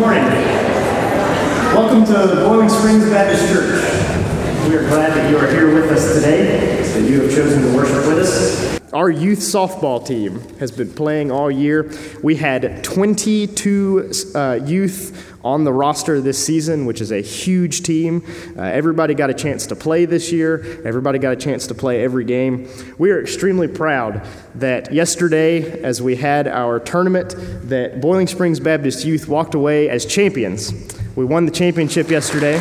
[0.00, 0.24] morning.
[1.72, 3.82] Welcome to Boiling Springs Baptist Church.
[4.68, 7.74] We are glad that you are here with us today, that you have chosen to
[7.74, 8.75] worship with us.
[8.96, 11.92] Our youth softball team has been playing all year.
[12.22, 18.24] We had 22 uh, youth on the roster this season, which is a huge team.
[18.56, 20.80] Uh, everybody got a chance to play this year.
[20.82, 22.70] Everybody got a chance to play every game.
[22.96, 27.34] We are extremely proud that yesterday, as we had our tournament,
[27.68, 30.72] that Boiling Springs Baptist Youth walked away as champions.
[31.16, 32.58] We won the championship yesterday.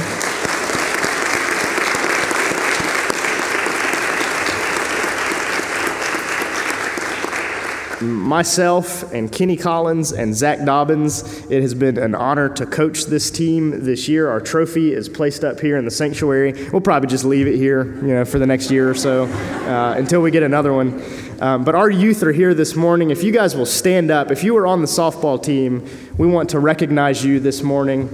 [8.07, 13.31] Myself and Kenny Collins and Zach Dobbins, it has been an honor to coach this
[13.31, 14.29] team this year.
[14.29, 16.53] Our trophy is placed up here in the sanctuary.
[16.71, 19.95] We'll probably just leave it here, you know, for the next year or so uh,
[19.97, 21.01] until we get another one.
[21.41, 23.11] Um, but our youth are here this morning.
[23.11, 25.87] If you guys will stand up, if you were on the softball team,
[26.17, 28.09] we want to recognize you this morning.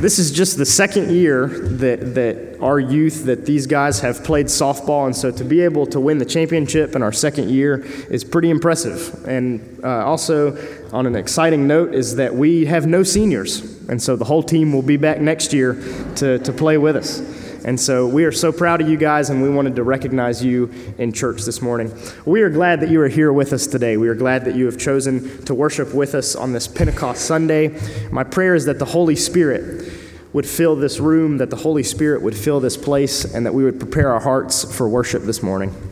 [0.00, 4.46] This is just the second year that, that our youth, that these guys have played
[4.46, 8.24] softball, and so to be able to win the championship in our second year is
[8.24, 9.22] pretty impressive.
[9.26, 10.56] And uh, also,
[10.90, 14.72] on an exciting note, is that we have no seniors, and so the whole team
[14.72, 15.74] will be back next year
[16.16, 17.20] to, to play with us.
[17.62, 20.72] And so we are so proud of you guys, and we wanted to recognize you
[20.96, 21.92] in church this morning.
[22.24, 23.98] We are glad that you are here with us today.
[23.98, 27.78] We are glad that you have chosen to worship with us on this Pentecost Sunday.
[28.10, 29.89] My prayer is that the Holy Spirit
[30.32, 33.64] would fill this room, that the Holy Spirit would fill this place, and that we
[33.64, 35.89] would prepare our hearts for worship this morning.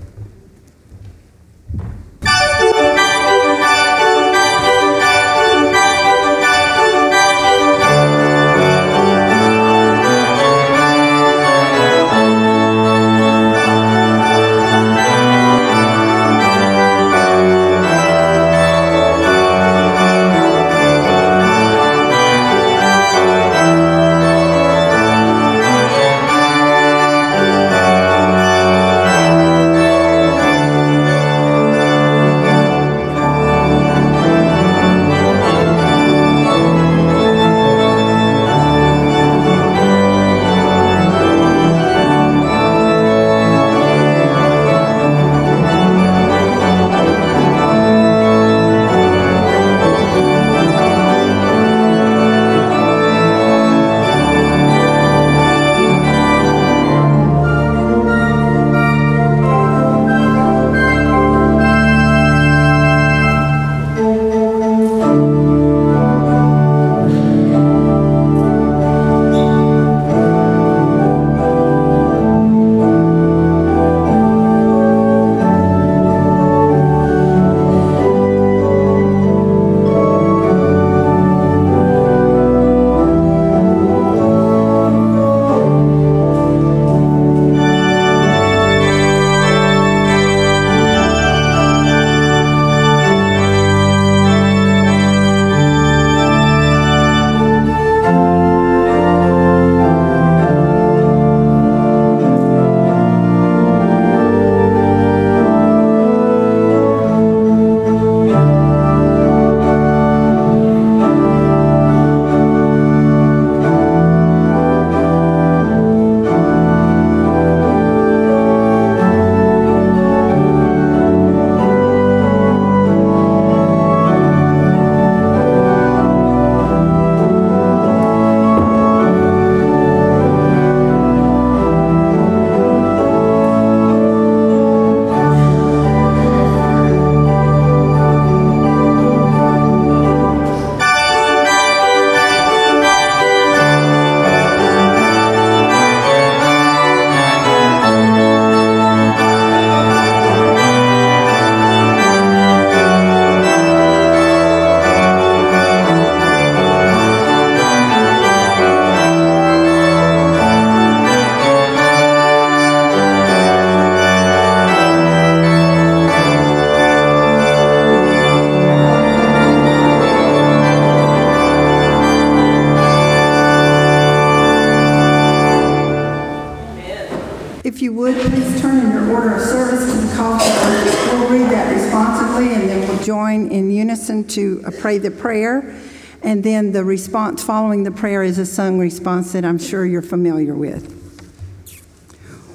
[184.89, 185.79] Pray the prayer,
[186.23, 190.01] and then the response following the prayer is a sung response that I'm sure you're
[190.01, 190.95] familiar with.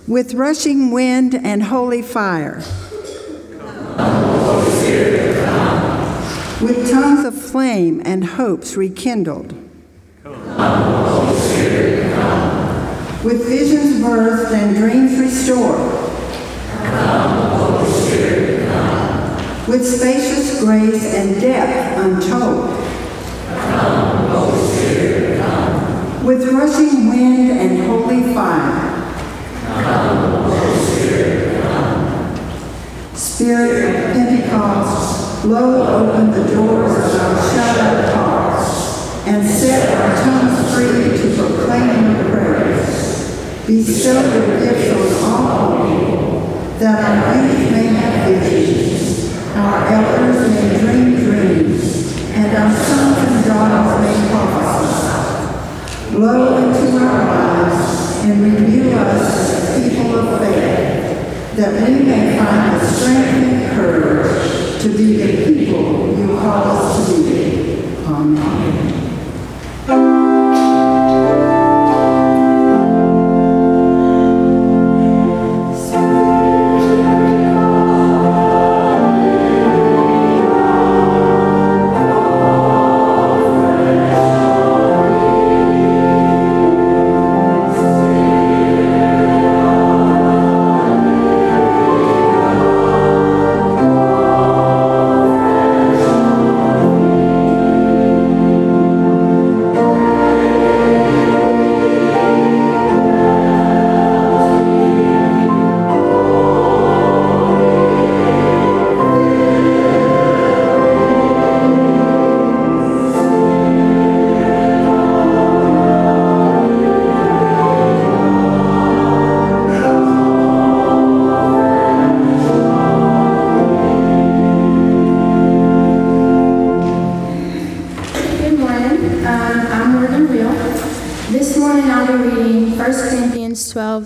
[0.08, 2.64] with rushing wind and holy fire.
[6.60, 9.54] With tongues of flame and hopes rekindled.
[13.24, 16.02] With visions birthed and dreams restored.
[19.68, 22.70] With spacious grace and depth untold.
[23.50, 26.26] Come, Holy Spirit, come.
[26.26, 29.04] With rushing wind and holy fire.
[30.80, 32.36] Spirit come.
[33.14, 40.74] Spirit of Pentecost, blow open the doors of our shut hearts and set our tongues
[40.74, 43.68] free to proclaim your praise.
[43.68, 48.73] Bestow your gifts on all people, that our youth may have visions,
[49.56, 56.12] our elders may dream dreams, and our sons and daughters may prophesy.
[56.12, 62.82] Blow into our lives and renew us as people of faith that we may find
[62.82, 68.06] the strength and courage to be the people you call us to be.
[68.06, 68.93] Amen.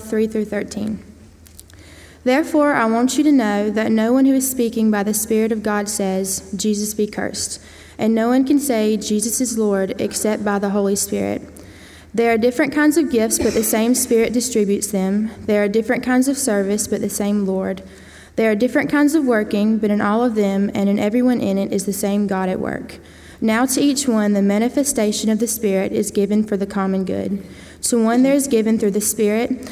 [0.10, 1.04] Through 13.
[2.24, 5.52] Therefore, I want you to know that no one who is speaking by the Spirit
[5.52, 7.62] of God says, Jesus be cursed,
[7.98, 11.42] and no one can say, Jesus is Lord, except by the Holy Spirit.
[12.14, 15.30] There are different kinds of gifts, but the same Spirit distributes them.
[15.46, 17.84] There are different kinds of service, but the same Lord.
[18.38, 21.58] There are different kinds of working, but in all of them and in everyone in
[21.58, 23.00] it is the same God at work.
[23.40, 27.44] Now to each one the manifestation of the Spirit is given for the common good.
[27.84, 29.72] To one there is given through the Spirit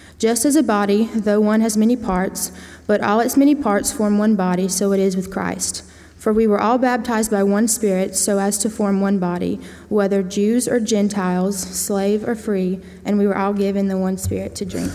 [0.21, 2.51] Just as a body, though one has many parts,
[2.85, 5.83] but all its many parts form one body, so it is with Christ.
[6.15, 9.59] For we were all baptized by one Spirit, so as to form one body,
[9.89, 14.53] whether Jews or Gentiles, slave or free, and we were all given the one Spirit
[14.57, 14.91] to drink.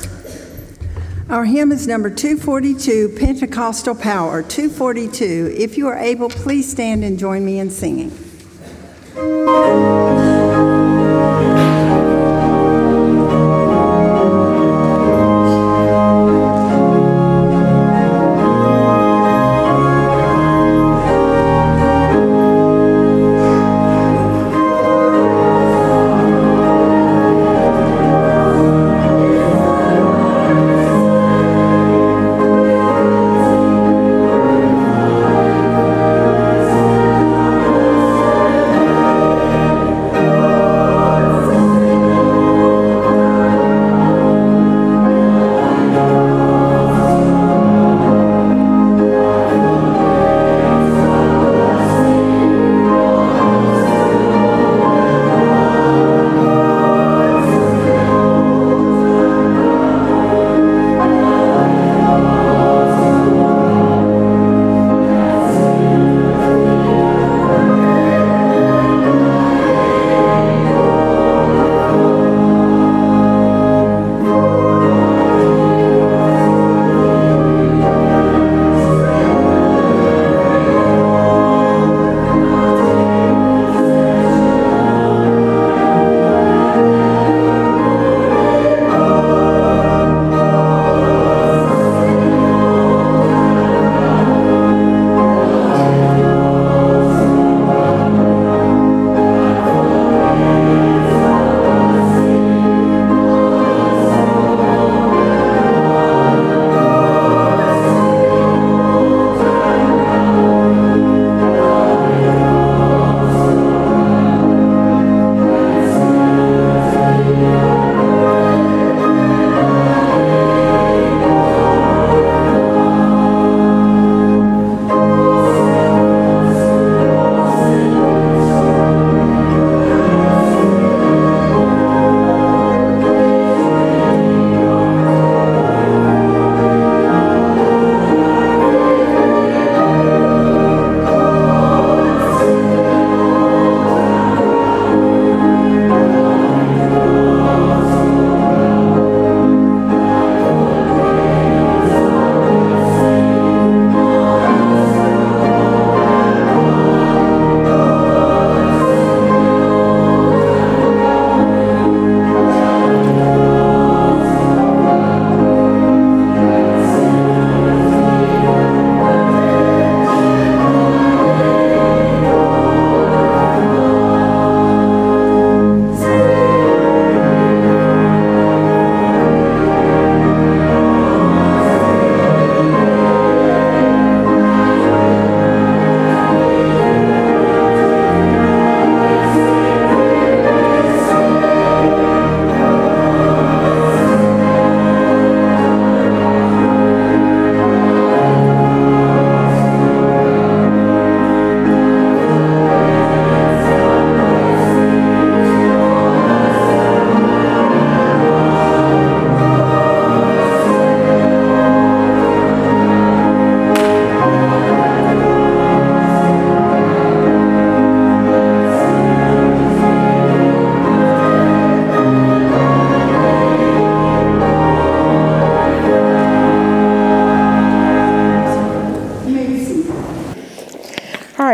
[1.28, 4.44] Our hymn is number 242, Pentecostal Power.
[4.44, 5.56] 242.
[5.58, 8.16] If you are able, please stand and join me in singing.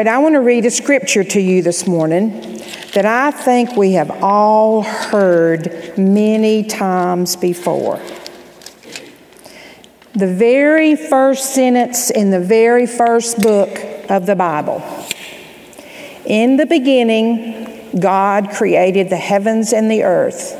[0.04, 2.58] Right, I want to read a scripture to you this morning
[2.92, 8.00] that I think we have all heard many times before.
[10.14, 13.78] The very first sentence in the very first book
[14.10, 14.82] of the Bible.
[16.26, 20.58] In the beginning, God created the heavens and the earth.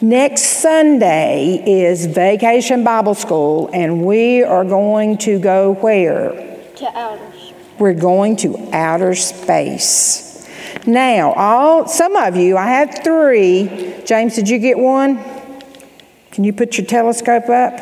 [0.00, 6.49] Next Sunday is Vacation Bible School, and we are going to go where?
[6.80, 7.54] To outer space.
[7.78, 10.48] We're going to outer space.
[10.86, 13.94] Now, all some of you, I have three.
[14.04, 15.22] James, did you get one?
[16.30, 17.78] Can you put your telescope up?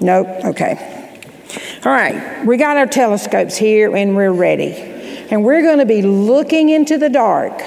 [0.00, 0.28] Nope.
[0.44, 1.16] Okay.
[1.84, 4.72] All right, we got our telescopes here and we're ready.
[5.30, 7.60] And we're going to be looking into the dark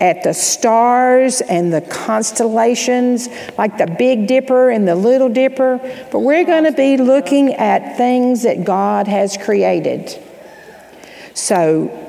[0.00, 5.78] at the stars and the constellations, like the Big Dipper and the Little Dipper,
[6.12, 10.16] but we're going to be looking at things that God has created.
[11.34, 12.04] So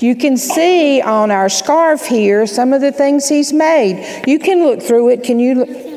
[0.00, 4.24] you can see on our scarf here some of the things He's made.
[4.26, 5.22] You can look through it.
[5.22, 5.92] Can you?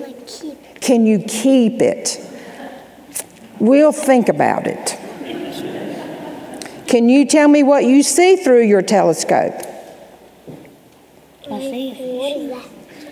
[0.80, 2.24] Can you keep it?
[3.60, 4.98] We'll think about it.
[6.88, 9.67] Can you tell me what you see through your telescope?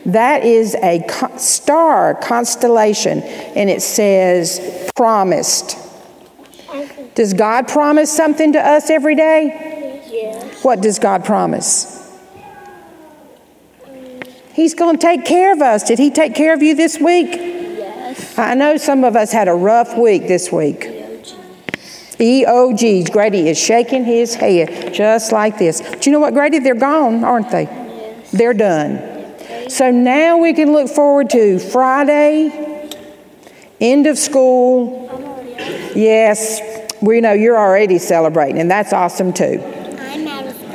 [0.06, 5.77] That is a co- star constellation, and it says promised.
[7.15, 10.01] Does God promise something to us every day?
[10.12, 10.63] Yes.
[10.63, 11.94] What does God promise?
[14.54, 15.84] He's going to take care of us.
[15.84, 17.30] Did He take care of you this week?
[17.32, 18.38] Yes.
[18.38, 20.92] I know some of us had a rough week this week.
[22.20, 23.12] EOGs.
[23.12, 25.82] Grady is shaking his head just like this.
[25.82, 26.60] Do you know what, Grady?
[26.60, 27.85] They're gone, aren't they?
[28.36, 29.70] They're done.
[29.70, 32.92] So now we can look forward to Friday,
[33.80, 35.06] end of school.
[35.96, 36.62] Yes,
[37.01, 39.63] we know you're already celebrating, and that's awesome too.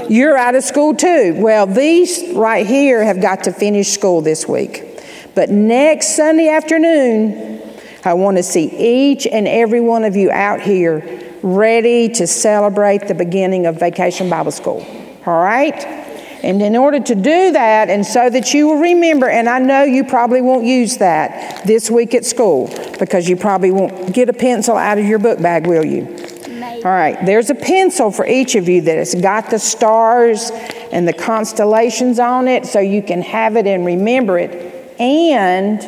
[0.08, 1.36] You're out of school too.
[1.36, 4.86] Well, these right here have got to finish school this week.
[5.34, 7.62] But next Sunday afternoon,
[8.04, 11.04] I want to see each and every one of you out here
[11.42, 14.84] ready to celebrate the beginning of Vacation Bible School.
[15.26, 16.09] All right?
[16.42, 19.82] And in order to do that, and so that you will remember, and I know
[19.82, 22.68] you probably won't use that this week at school
[22.98, 26.02] because you probably won't get a pencil out of your book bag, will you?
[26.48, 26.84] Maybe.
[26.84, 30.50] All right, there's a pencil for each of you that has got the stars
[30.92, 34.96] and the constellations on it so you can have it and remember it.
[34.98, 35.82] And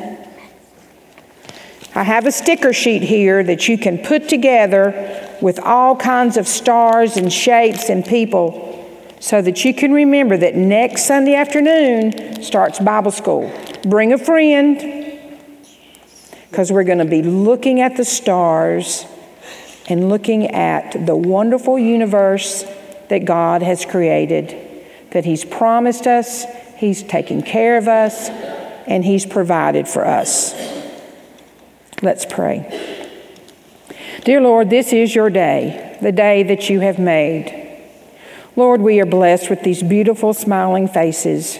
[1.94, 6.46] I have a sticker sheet here that you can put together with all kinds of
[6.46, 8.71] stars and shapes and people
[9.22, 13.52] so that you can remember that next Sunday afternoon starts Bible school.
[13.84, 15.20] Bring a friend
[16.50, 19.06] because we're going to be looking at the stars
[19.88, 22.64] and looking at the wonderful universe
[23.10, 24.58] that God has created,
[25.12, 26.44] that He's promised us,
[26.76, 30.52] He's taken care of us, and He's provided for us.
[32.02, 33.08] Let's pray.
[34.24, 37.61] Dear Lord, this is your day, the day that you have made.
[38.54, 41.58] Lord, we are blessed with these beautiful smiling faces.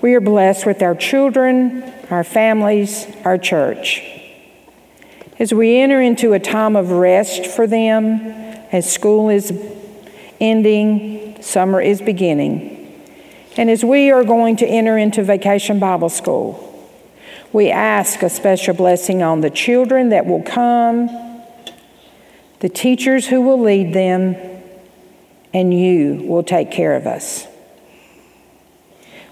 [0.00, 4.02] We are blessed with our children, our families, our church.
[5.38, 8.20] As we enter into a time of rest for them,
[8.72, 9.52] as school is
[10.40, 13.02] ending, summer is beginning,
[13.56, 16.70] and as we are going to enter into Vacation Bible School,
[17.52, 21.08] we ask a special blessing on the children that will come,
[22.60, 24.53] the teachers who will lead them,
[25.54, 27.46] and you will take care of us.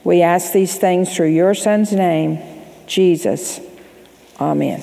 [0.04, 2.38] We ask these things through your Son's name,
[2.86, 3.60] Jesus.
[4.40, 4.80] Amen.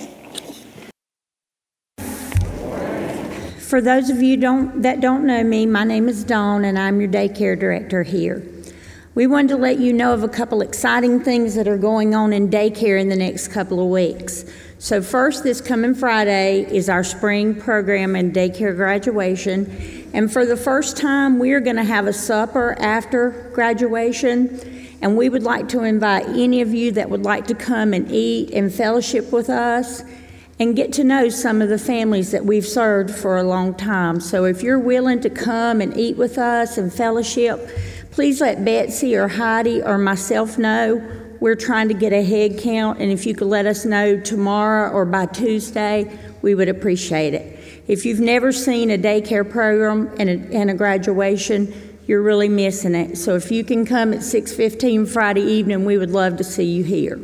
[3.58, 7.00] For those of you don't, that don't know me, my name is Dawn, and I'm
[7.00, 8.43] your daycare director here.
[9.15, 12.34] We wanted to let you know of a couple exciting things that are going on
[12.34, 14.46] in daycare in the next couple of weeks.
[14.81, 20.09] So, first, this coming Friday is our spring program and daycare graduation.
[20.13, 24.98] And for the first time, we are going to have a supper after graduation.
[25.01, 28.09] And we would like to invite any of you that would like to come and
[28.09, 30.01] eat and fellowship with us
[30.59, 34.21] and get to know some of the families that we've served for a long time.
[34.21, 37.69] So if you're willing to come and eat with us and fellowship,
[38.12, 41.18] please let Betsy or Heidi or myself know.
[41.39, 44.91] We're trying to get a head count, and if you could let us know tomorrow
[44.91, 47.60] or by Tuesday, we would appreciate it.
[47.88, 51.73] If you've never seen a daycare program and a, and a graduation,
[52.08, 53.17] you're really missing it.
[53.17, 56.84] So if you can come at 6:15 Friday evening, we would love to see you
[56.84, 57.19] here.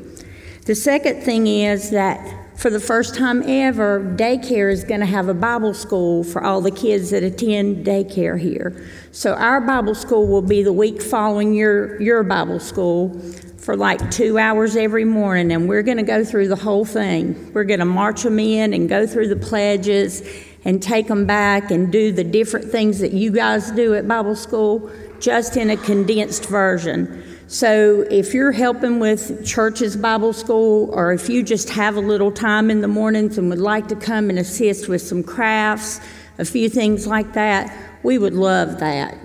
[0.65, 2.19] The second thing is that
[2.56, 6.62] for the first time ever, daycare is going to have a Bible school for all
[6.62, 8.88] the kids that attend daycare here.
[9.12, 13.21] So our Bible school will be the week following your, your Bible school
[13.65, 17.51] for like two hours every morning, and we're going to go through the whole thing.
[17.51, 20.21] We're going to march them in and go through the pledges
[20.65, 24.36] and take them back and do the different things that you guys do at Bible
[24.36, 27.23] school, just in a condensed version.
[27.47, 32.32] So if you're helping with church's Bible school, or if you just have a little
[32.32, 35.99] time in the mornings and would like to come and assist with some crafts,
[36.38, 39.17] a few things like that, we would love that.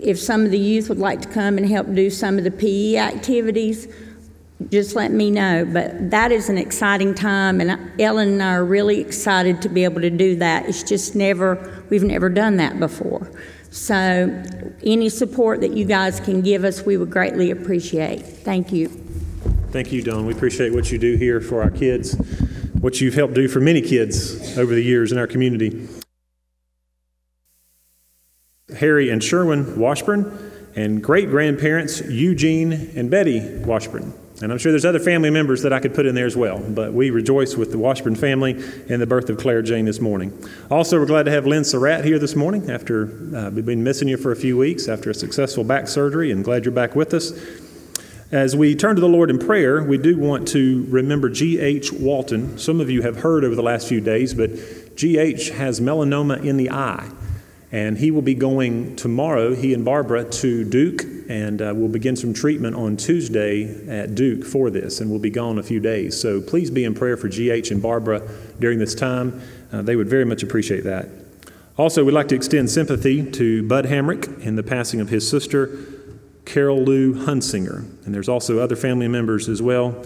[0.00, 2.50] If some of the youth would like to come and help do some of the
[2.50, 3.88] PE activities,
[4.70, 5.64] just let me know.
[5.64, 9.84] But that is an exciting time, and Ellen and I are really excited to be
[9.84, 10.66] able to do that.
[10.68, 13.30] It's just never, we've never done that before.
[13.70, 14.42] So,
[14.84, 18.22] any support that you guys can give us, we would greatly appreciate.
[18.22, 18.88] Thank you.
[19.70, 20.26] Thank you, Dawn.
[20.26, 22.14] We appreciate what you do here for our kids,
[22.80, 25.88] what you've helped do for many kids over the years in our community.
[28.78, 34.14] Harry and Sherwin Washburn, and great grandparents Eugene and Betty Washburn.
[34.42, 36.58] And I'm sure there's other family members that I could put in there as well,
[36.58, 38.52] but we rejoice with the Washburn family
[38.88, 40.36] and the birth of Claire Jane this morning.
[40.70, 43.04] Also, we're glad to have Lynn Surratt here this morning after
[43.36, 46.42] uh, we've been missing you for a few weeks after a successful back surgery, and
[46.42, 47.32] glad you're back with us.
[48.32, 51.92] As we turn to the Lord in prayer, we do want to remember G.H.
[51.92, 52.58] Walton.
[52.58, 55.50] Some of you have heard over the last few days, but G.H.
[55.50, 57.10] has melanoma in the eye.
[57.74, 62.14] And he will be going tomorrow, he and Barbara, to Duke, and uh, we'll begin
[62.14, 66.16] some treatment on Tuesday at Duke for this, and we'll be gone a few days.
[66.20, 68.22] So please be in prayer for GH and Barbara
[68.60, 69.42] during this time.
[69.72, 71.08] Uh, they would very much appreciate that.
[71.76, 75.76] Also, we'd like to extend sympathy to Bud Hamrick in the passing of his sister,
[76.44, 77.78] Carol Lou Hunsinger.
[78.06, 80.00] And there's also other family members as well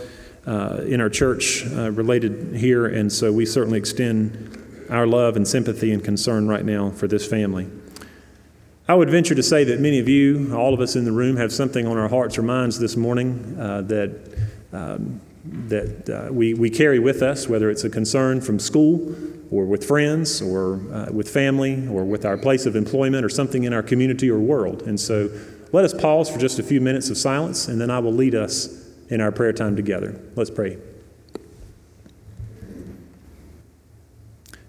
[0.46, 4.58] uh, in our church uh, related here, and so we certainly extend
[4.90, 7.66] our love and sympathy and concern right now for this family.
[8.88, 11.37] I would venture to say that many of you, all of us in the room,
[11.37, 16.55] have something on our hearts or minds this morning uh, that, um, that uh, we,
[16.55, 19.14] we carry with us, whether it's a concern from school
[19.51, 23.64] or with friends or uh, with family or with our place of employment or something
[23.64, 24.83] in our community or world.
[24.83, 25.31] And so
[25.70, 28.35] let us pause for just a few minutes of silence, and then I will lead
[28.35, 30.18] us in our prayer time together.
[30.35, 30.79] Let's pray.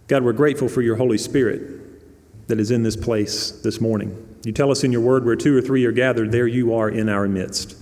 [0.10, 4.39] God, we're grateful for your Holy Spirit that is in this place this morning.
[4.43, 6.89] You tell us in your word, where two or three are gathered, there you are
[6.89, 7.78] in our midst.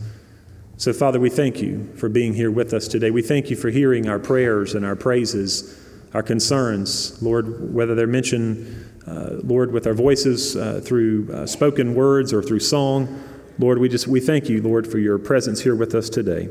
[0.75, 3.11] So, Father, we thank you for being here with us today.
[3.11, 5.79] We thank you for hearing our prayers and our praises,
[6.13, 11.95] our concerns, Lord, whether they're mentioned, uh, Lord, with our voices uh, through uh, spoken
[11.95, 13.23] words or through song.
[13.57, 16.49] Lord, we just we thank you, Lord, for your presence here with us today.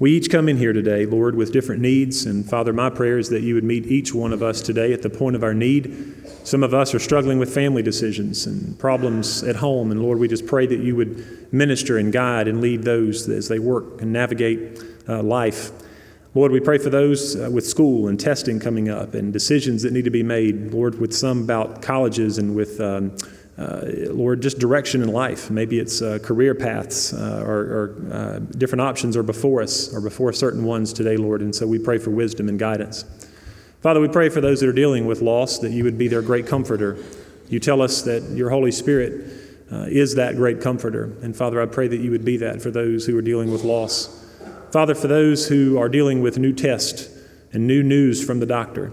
[0.00, 2.26] We each come in here today, Lord, with different needs.
[2.26, 5.02] And Father, my prayer is that you would meet each one of us today at
[5.02, 6.14] the point of our need.
[6.42, 9.92] Some of us are struggling with family decisions and problems at home.
[9.92, 13.46] And Lord, we just pray that you would minister and guide and lead those as
[13.46, 15.70] they work and navigate uh, life.
[16.34, 19.92] Lord, we pray for those uh, with school and testing coming up and decisions that
[19.92, 20.72] need to be made.
[20.72, 22.80] Lord, with some about colleges and with.
[22.80, 23.16] Um,
[23.56, 25.50] Lord, just direction in life.
[25.50, 30.00] Maybe it's uh, career paths uh, or, or uh, different options are before us or
[30.00, 31.40] before certain ones today, Lord.
[31.40, 33.04] And so we pray for wisdom and guidance.
[33.80, 36.22] Father, we pray for those that are dealing with loss that you would be their
[36.22, 36.96] great comforter.
[37.48, 39.30] You tell us that your Holy Spirit
[39.70, 41.12] uh, is that great comforter.
[41.22, 43.62] And Father, I pray that you would be that for those who are dealing with
[43.62, 44.24] loss.
[44.72, 47.08] Father, for those who are dealing with new tests
[47.52, 48.92] and new news from the doctor.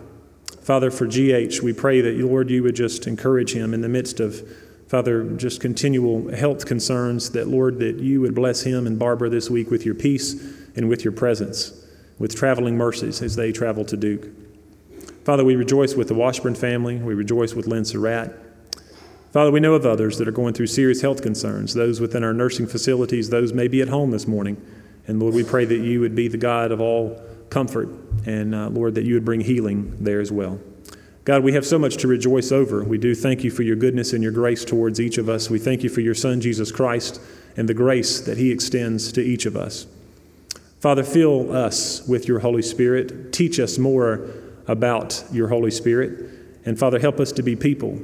[0.71, 4.21] Father, for GH, we pray that, Lord, you would just encourage him in the midst
[4.21, 4.41] of,
[4.87, 9.49] Father, just continual health concerns, that, Lord, that you would bless him and Barbara this
[9.49, 10.41] week with your peace
[10.77, 11.73] and with your presence,
[12.19, 14.29] with traveling mercies as they travel to Duke.
[15.25, 16.95] Father, we rejoice with the Washburn family.
[16.95, 18.33] We rejoice with Lynn Surratt.
[19.33, 22.33] Father, we know of others that are going through serious health concerns, those within our
[22.33, 24.55] nursing facilities, those may be at home this morning.
[25.05, 27.89] And Lord, we pray that you would be the God of all comfort,
[28.25, 30.59] and uh, Lord, that you would bring healing there as well.
[31.23, 32.83] God, we have so much to rejoice over.
[32.83, 35.49] We do thank you for your goodness and your grace towards each of us.
[35.49, 37.21] We thank you for your Son, Jesus Christ,
[37.55, 39.85] and the grace that he extends to each of us.
[40.79, 43.31] Father, fill us with your Holy Spirit.
[43.31, 44.31] Teach us more
[44.67, 46.27] about your Holy Spirit.
[46.65, 47.99] And Father, help us to be people,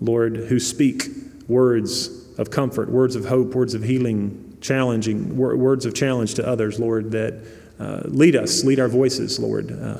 [0.00, 1.08] Lord, who speak
[1.46, 2.08] words
[2.38, 7.10] of comfort, words of hope, words of healing, challenging, words of challenge to others, Lord,
[7.10, 7.44] that
[7.78, 9.96] uh, lead us, lead our voices, Lord, uh,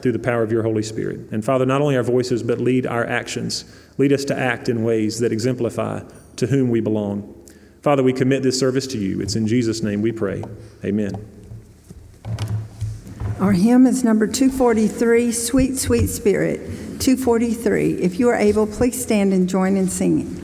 [0.00, 1.20] through the power of your Holy Spirit.
[1.32, 3.64] And Father, not only our voices, but lead our actions.
[3.98, 6.02] Lead us to act in ways that exemplify
[6.36, 7.30] to whom we belong.
[7.82, 9.20] Father, we commit this service to you.
[9.20, 10.42] It's in Jesus' name we pray.
[10.84, 11.12] Amen.
[13.40, 16.60] Our hymn is number 243, Sweet, Sweet Spirit.
[17.00, 17.94] 243.
[17.94, 20.40] If you are able, please stand and join in singing.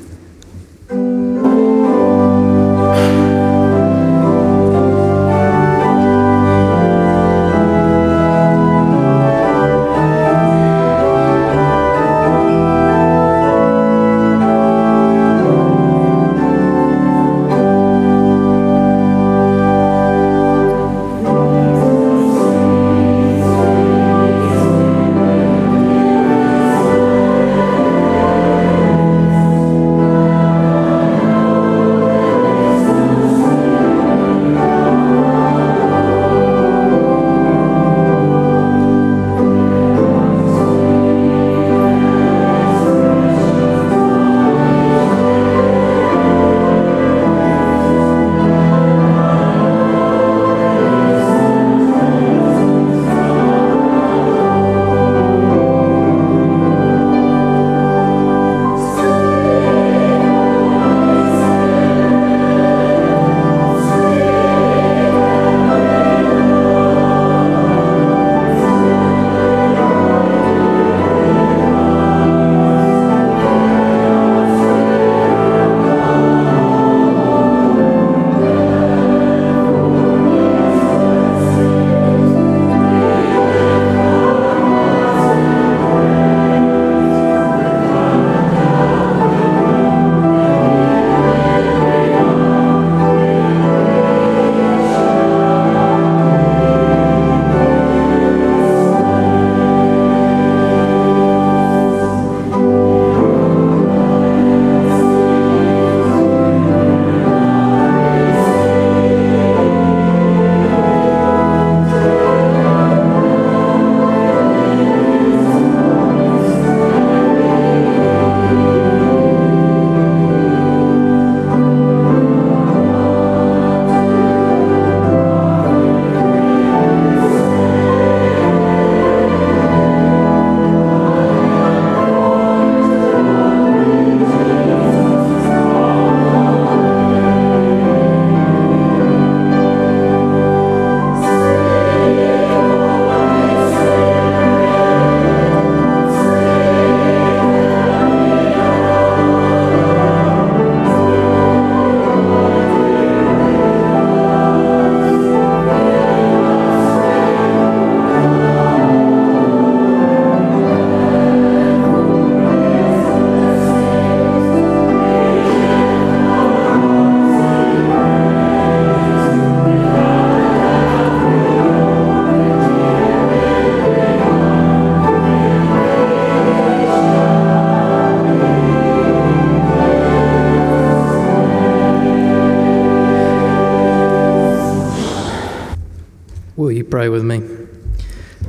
[186.90, 187.40] Pray with me?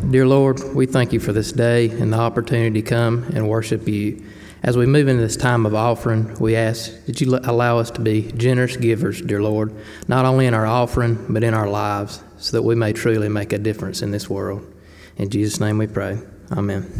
[0.10, 3.88] Dear Lord, we thank you for this day and the opportunity to come and worship
[3.88, 4.26] you.
[4.63, 8.02] As we move into this time of offering, we ask that you allow us to
[8.02, 9.74] be generous givers, dear Lord,
[10.10, 13.54] not only in our offering, but in our lives, so that we may truly make
[13.54, 14.62] a difference in this world.
[15.15, 16.19] In Jesus' name we pray.
[16.52, 16.91] Amen.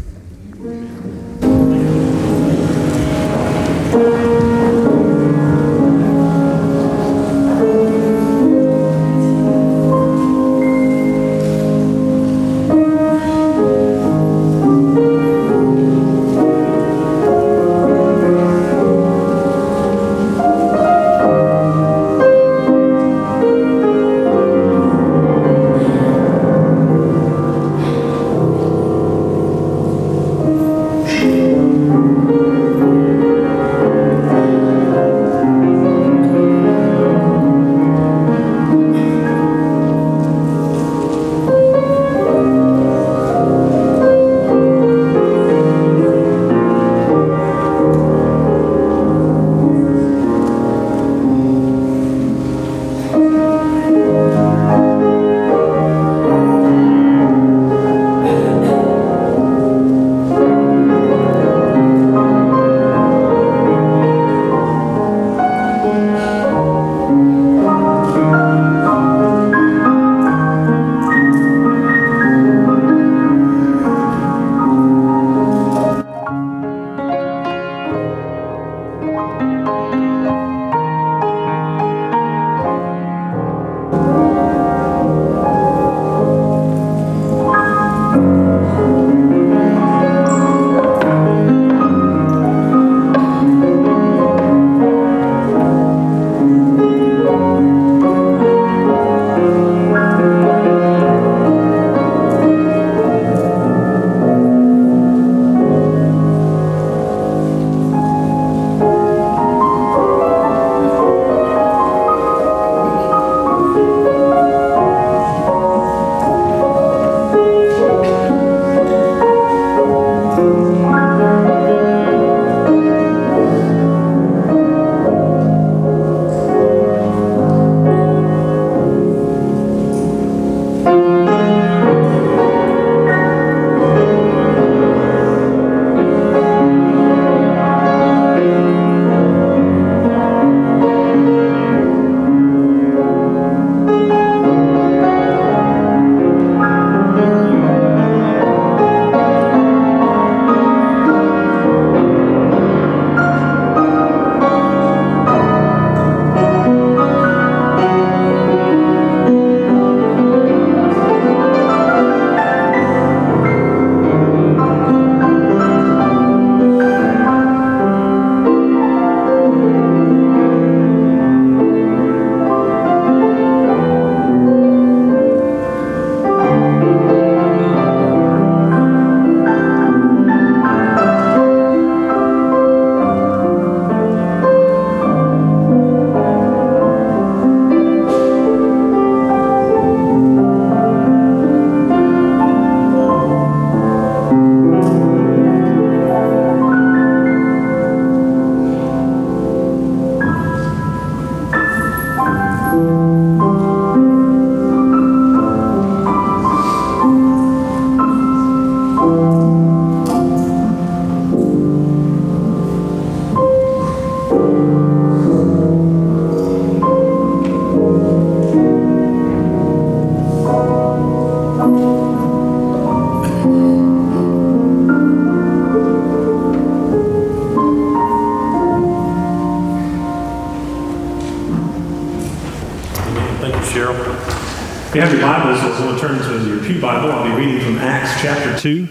[234.92, 237.60] If you have your Bibles, if someone turn to your Pew Bible, I'll be reading
[237.60, 238.86] from Acts chapter 2,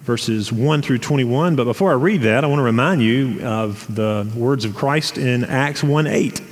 [0.00, 1.54] verses 1 through 21.
[1.54, 5.16] But before I read that, I want to remind you of the words of Christ
[5.16, 6.42] in Acts 1 8.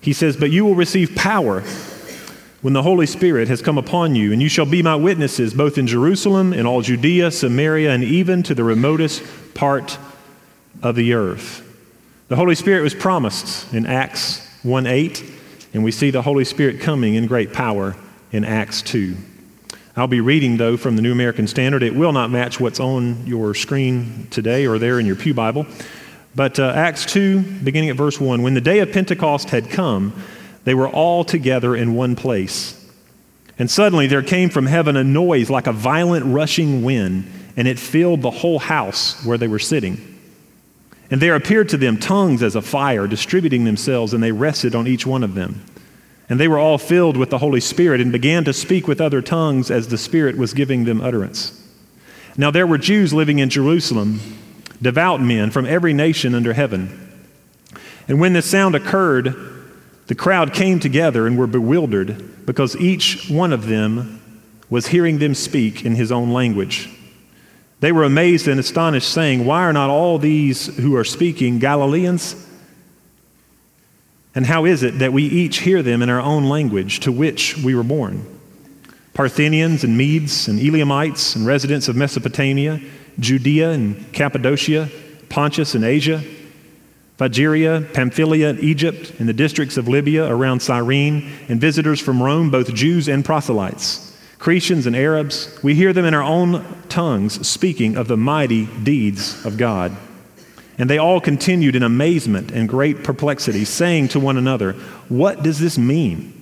[0.00, 1.62] He says, But you will receive power
[2.60, 5.78] when the Holy Spirit has come upon you, and you shall be my witnesses both
[5.78, 9.22] in Jerusalem, and all Judea, Samaria, and even to the remotest
[9.54, 9.96] part
[10.82, 11.64] of the earth.
[12.28, 15.24] The Holy Spirit was promised in Acts 1 8,
[15.72, 17.96] and we see the Holy Spirit coming in great power
[18.32, 19.16] in Acts 2.
[19.96, 21.82] I'll be reading, though, from the New American Standard.
[21.82, 25.66] It will not match what's on your screen today or there in your Pew Bible.
[26.34, 30.12] But uh, Acts 2, beginning at verse 1 When the day of Pentecost had come,
[30.64, 32.74] they were all together in one place.
[33.58, 37.78] And suddenly there came from heaven a noise like a violent rushing wind, and it
[37.78, 40.17] filled the whole house where they were sitting.
[41.10, 44.86] And there appeared to them tongues as a fire, distributing themselves, and they rested on
[44.86, 45.64] each one of them.
[46.28, 49.22] And they were all filled with the Holy Spirit and began to speak with other
[49.22, 51.54] tongues as the Spirit was giving them utterance.
[52.36, 54.20] Now there were Jews living in Jerusalem,
[54.82, 57.06] devout men from every nation under heaven.
[58.06, 59.34] And when this sound occurred,
[60.06, 64.20] the crowd came together and were bewildered because each one of them
[64.70, 66.90] was hearing them speak in his own language.
[67.80, 72.46] They were amazed and astonished, saying, Why are not all these who are speaking Galileans?
[74.34, 77.56] And how is it that we each hear them in our own language to which
[77.58, 78.24] we were born?
[79.14, 82.80] Parthians and Medes and Elamites and residents of Mesopotamia,
[83.18, 84.88] Judea and Cappadocia,
[85.28, 86.22] Pontus and Asia,
[87.16, 92.72] Phrygia, Pamphylia, Egypt, and the districts of Libya around Cyrene, and visitors from Rome, both
[92.74, 94.07] Jews and proselytes,
[94.38, 99.44] Cretans and Arabs, we hear them in our own tongues speaking of the mighty deeds
[99.44, 99.96] of God.
[100.78, 104.74] And they all continued in amazement and great perplexity, saying to one another,
[105.08, 106.34] What does this mean?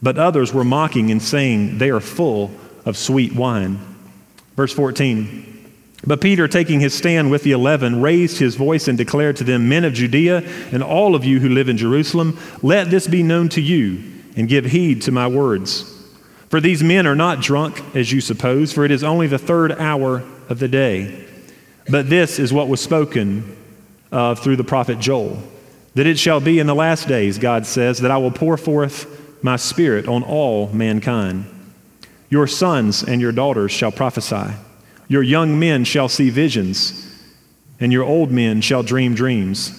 [0.00, 2.52] But others were mocking and saying, They are full
[2.84, 3.80] of sweet wine.
[4.54, 5.48] Verse 14.
[6.06, 9.68] But Peter, taking his stand with the eleven, raised his voice and declared to them,
[9.68, 10.38] Men of Judea,
[10.72, 14.02] and all of you who live in Jerusalem, let this be known to you,
[14.36, 15.99] and give heed to my words.
[16.50, 19.72] For these men are not drunk, as you suppose, for it is only the third
[19.72, 21.26] hour of the day.
[21.88, 23.56] But this is what was spoken
[24.12, 25.42] of through the prophet Joel
[25.94, 29.42] that it shall be in the last days, God says, that I will pour forth
[29.42, 31.46] my spirit on all mankind.
[32.28, 34.54] Your sons and your daughters shall prophesy,
[35.08, 37.06] your young men shall see visions,
[37.80, 39.76] and your old men shall dream dreams.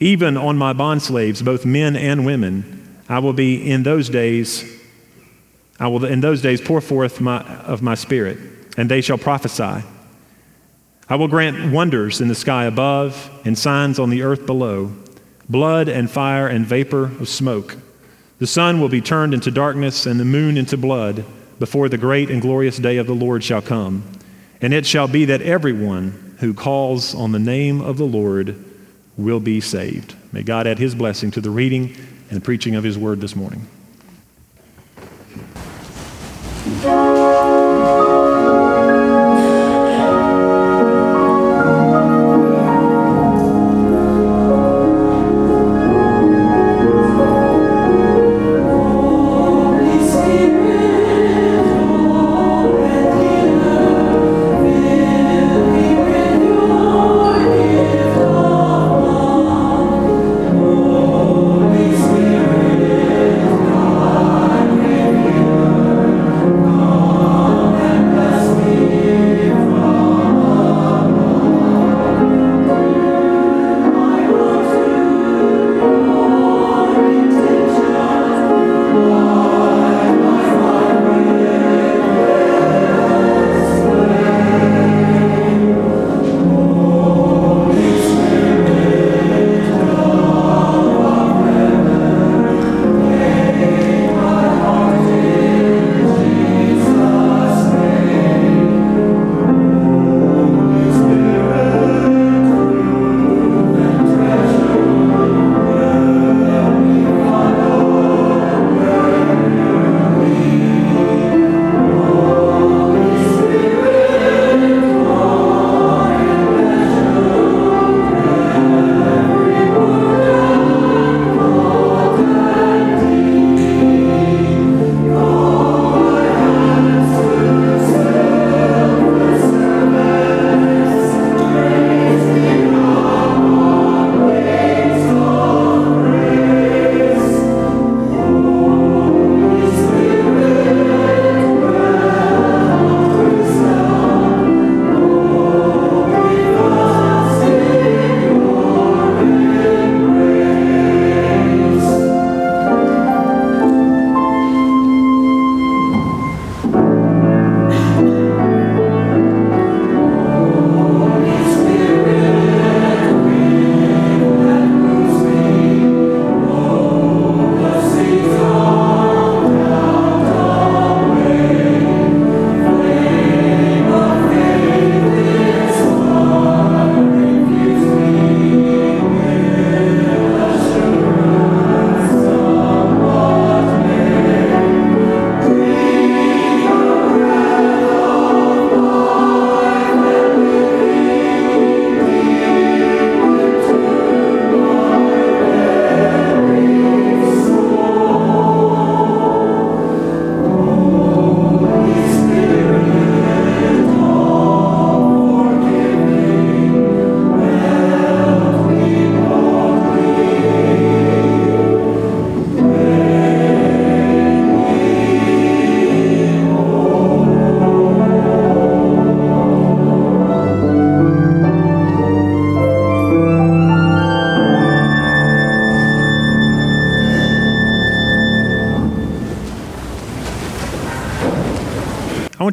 [0.00, 4.75] Even on my bondslaves, both men and women, I will be in those days,
[5.78, 8.38] I will in those days pour forth my, of my spirit,
[8.76, 9.84] and they shall prophesy.
[11.08, 14.92] I will grant wonders in the sky above and signs on the earth below
[15.48, 17.76] blood and fire and vapor of smoke.
[18.38, 21.24] The sun will be turned into darkness and the moon into blood
[21.58, 24.04] before the great and glorious day of the Lord shall come.
[24.60, 28.62] And it shall be that everyone who calls on the name of the Lord
[29.16, 30.14] will be saved.
[30.32, 31.96] May God add his blessing to the reading
[32.30, 33.66] and preaching of his word this morning.
[36.66, 37.05] Thank you.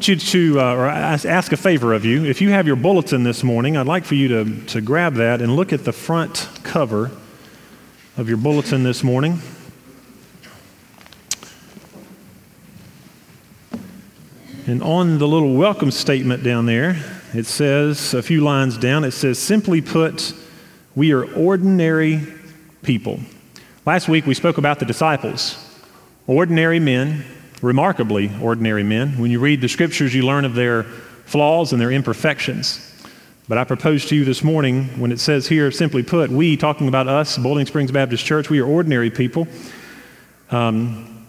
[0.04, 2.26] Want you to uh, or ask, a favor of you.
[2.26, 5.42] If you have your bulletin this morning, I'd like for you to, to grab that
[5.42, 7.10] and look at the front cover
[8.18, 9.40] of your bulletin this morning.
[14.68, 17.02] And on the little welcome statement down there,
[17.34, 20.34] it says, a few lines down, it says, simply put,
[20.96, 22.28] we are ordinary
[22.82, 23.22] people.
[23.86, 25.56] Last week we spoke about the disciples,
[26.28, 27.24] ordinary men,
[27.64, 29.18] remarkably ordinary men.
[29.18, 32.92] When you read the scriptures, you learn of their flaws and their imperfections.
[33.48, 36.90] But I propose to you this morning, when it says here, simply put, we, talking
[36.90, 39.48] about us, Boiling Springs Baptist Church, we are ordinary people.
[40.52, 41.26] Um,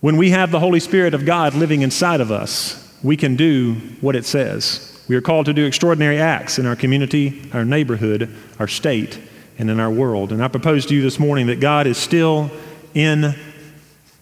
[0.00, 3.74] when we have the Holy Spirit of God living inside of us, we can do
[4.02, 5.02] what it says.
[5.08, 9.18] We are called to do extraordinary acts in our community, our neighborhood, our state,
[9.58, 10.32] and in our world.
[10.32, 12.50] And I propose to you this morning that God is still
[12.92, 13.34] in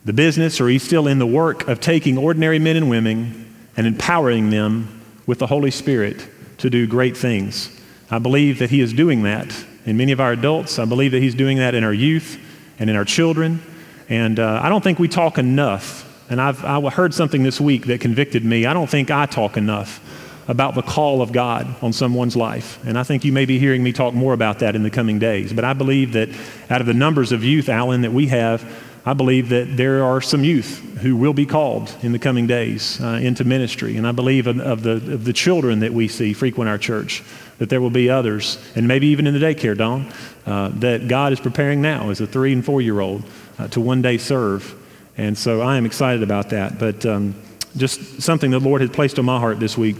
[0.04, 3.86] the business, or He's still in the work of taking ordinary men and women and
[3.86, 6.26] empowering them with the Holy Spirit
[6.58, 7.80] to do great things.
[8.10, 10.78] I believe that He is doing that in many of our adults.
[10.78, 12.38] I believe that He's doing that in our youth
[12.78, 13.62] and in our children.
[14.08, 16.08] And uh, I don't think we talk enough.
[16.30, 18.66] And I've I heard something this week that convicted me.
[18.66, 20.00] I don't think I talk enough
[20.48, 22.84] about the call of God on someone's life.
[22.84, 25.18] And I think you may be hearing me talk more about that in the coming
[25.18, 25.52] days.
[25.52, 26.28] But I believe that
[26.68, 28.62] out of the numbers of youth, Alan, that we have,
[29.04, 33.00] I believe that there are some youth who will be called in the coming days
[33.00, 33.96] uh, into ministry.
[33.96, 37.24] And I believe of, of, the, of the children that we see frequent our church,
[37.58, 40.12] that there will be others, and maybe even in the daycare, Dawn,
[40.46, 43.24] uh, that God is preparing now as a three and four year old
[43.58, 44.78] uh, to one day serve.
[45.16, 46.78] And so I am excited about that.
[46.78, 47.34] But um,
[47.76, 49.96] just something the Lord has placed on my heart this week.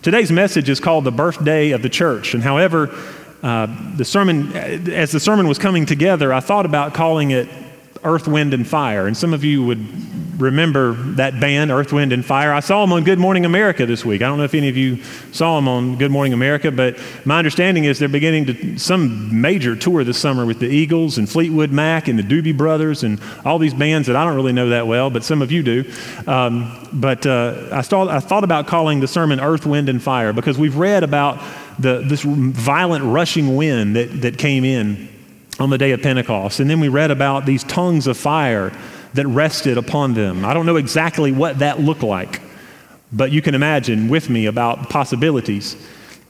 [0.00, 2.32] Today's message is called The Birthday of the Church.
[2.32, 2.94] And however,
[3.42, 7.48] uh, the sermon, as the sermon was coming together, I thought about calling it
[8.06, 9.06] Earth, Wind, and Fire.
[9.06, 9.84] And some of you would
[10.40, 12.52] remember that band, Earth, Wind, and Fire.
[12.52, 14.22] I saw them on Good Morning America this week.
[14.22, 15.02] I don't know if any of you
[15.32, 19.76] saw them on Good Morning America, but my understanding is they're beginning to some major
[19.76, 23.58] tour this summer with the Eagles and Fleetwood Mac and the Doobie Brothers and all
[23.58, 25.90] these bands that I don't really know that well, but some of you do.
[26.26, 30.32] Um, but uh, I, thought, I thought about calling the sermon Earth, Wind, and Fire
[30.32, 31.42] because we've read about
[31.78, 35.15] the, this violent rushing wind that, that came in
[35.58, 36.60] on the day of Pentecost.
[36.60, 38.72] And then we read about these tongues of fire
[39.14, 40.44] that rested upon them.
[40.44, 42.42] I don't know exactly what that looked like,
[43.12, 45.76] but you can imagine with me about possibilities.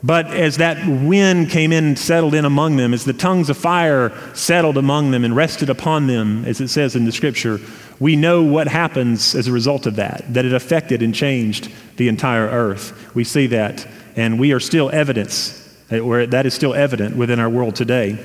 [0.05, 3.57] But as that wind came in and settled in among them, as the tongues of
[3.57, 7.59] fire settled among them and rested upon them, as it says in the scripture,
[7.99, 12.09] we know what happens as a result of that, that it affected and changed the
[12.09, 13.14] entire earth.
[13.14, 17.74] We see that, and we are still evidence, that is still evident within our world
[17.74, 18.18] today.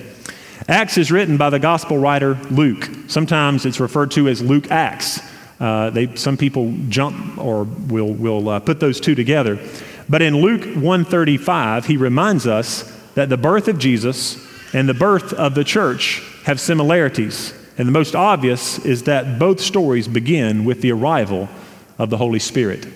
[0.67, 2.87] Acts is written by the gospel writer Luke.
[3.07, 5.19] Sometimes it's referred to as Luke Acts.
[5.59, 9.59] Uh, they, some people jump or will, will uh, put those two together.
[10.07, 12.83] But in Luke 135, he reminds us
[13.15, 17.53] that the birth of Jesus and the birth of the church have similarities.
[17.77, 21.49] And the most obvious is that both stories begin with the arrival
[21.97, 22.87] of the Holy Spirit.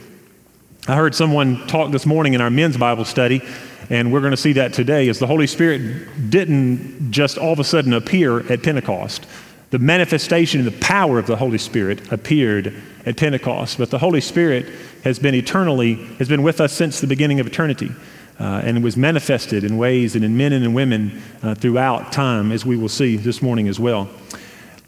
[0.87, 3.41] I heard someone talk this morning in our men's Bible study
[3.89, 7.59] and we're going to see that today, is the Holy Spirit didn't just all of
[7.59, 9.25] a sudden appear at Pentecost.
[9.71, 14.21] The manifestation and the power of the Holy Spirit appeared at Pentecost, but the Holy
[14.21, 14.67] Spirit
[15.03, 17.91] has been eternally, has been with us since the beginning of eternity.
[18.37, 22.51] Uh, and was manifested in ways and in men and in women uh, throughout time,
[22.51, 24.09] as we will see this morning as well.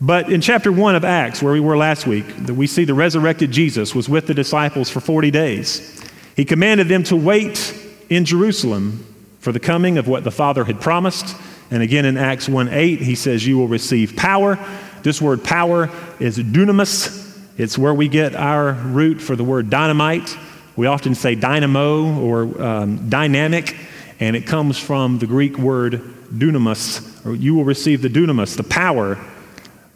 [0.01, 2.93] But in chapter 1 of Acts, where we were last week, that we see the
[2.93, 5.97] resurrected Jesus was with the disciples for 40 days.
[6.35, 7.73] He commanded them to wait
[8.09, 9.05] in Jerusalem
[9.39, 11.35] for the coming of what the Father had promised.
[11.71, 14.57] And again in Acts 1 8, he says, You will receive power.
[15.03, 15.89] This word power
[16.19, 17.25] is dunamis.
[17.57, 20.37] It's where we get our root for the word dynamite.
[20.75, 23.75] We often say dynamo or um, dynamic,
[24.19, 25.93] and it comes from the Greek word
[26.31, 29.17] dunamis, or you will receive the dunamis, the power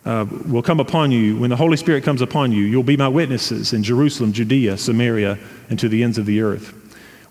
[0.05, 1.38] uh, will come upon you.
[1.38, 5.38] When the Holy Spirit comes upon you, you'll be my witnesses in Jerusalem, Judea, Samaria,
[5.70, 6.74] and to the ends of the earth.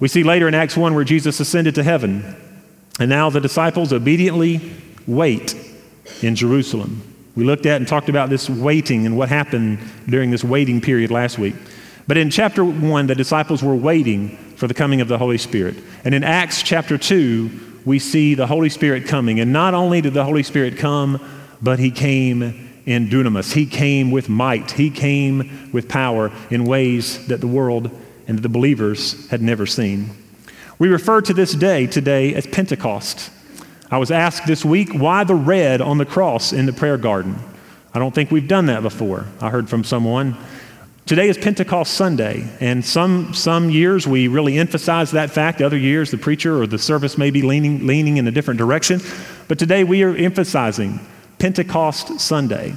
[0.01, 2.35] We see later in Acts 1 where Jesus ascended to heaven,
[2.99, 4.73] and now the disciples obediently
[5.07, 5.55] wait
[6.23, 7.03] in Jerusalem.
[7.37, 9.79] We looked at and talked about this waiting and what happened
[10.09, 11.55] during this waiting period last week.
[12.09, 15.77] But in chapter 1, the disciples were waiting for the coming of the Holy Spirit.
[16.05, 19.39] And in Acts chapter 2, we see the Holy Spirit coming.
[19.39, 21.21] And not only did the Holy Spirit come,
[21.63, 22.43] but he came
[22.87, 23.53] in dunamis.
[23.53, 24.73] He came with might.
[24.73, 27.91] He came with power in ways that the world
[28.27, 30.11] and that the believers had never seen.
[30.79, 33.31] We refer to this day today as Pentecost.
[33.91, 37.37] I was asked this week, why the red on the cross in the prayer garden?
[37.93, 39.27] I don't think we've done that before.
[39.41, 40.37] I heard from someone
[41.11, 45.61] Today is Pentecost Sunday, and some, some years we really emphasize that fact.
[45.61, 49.01] Other years, the preacher or the service may be leaning, leaning in a different direction.
[49.49, 51.01] But today we are emphasizing
[51.41, 52.77] Pentecost Sunday.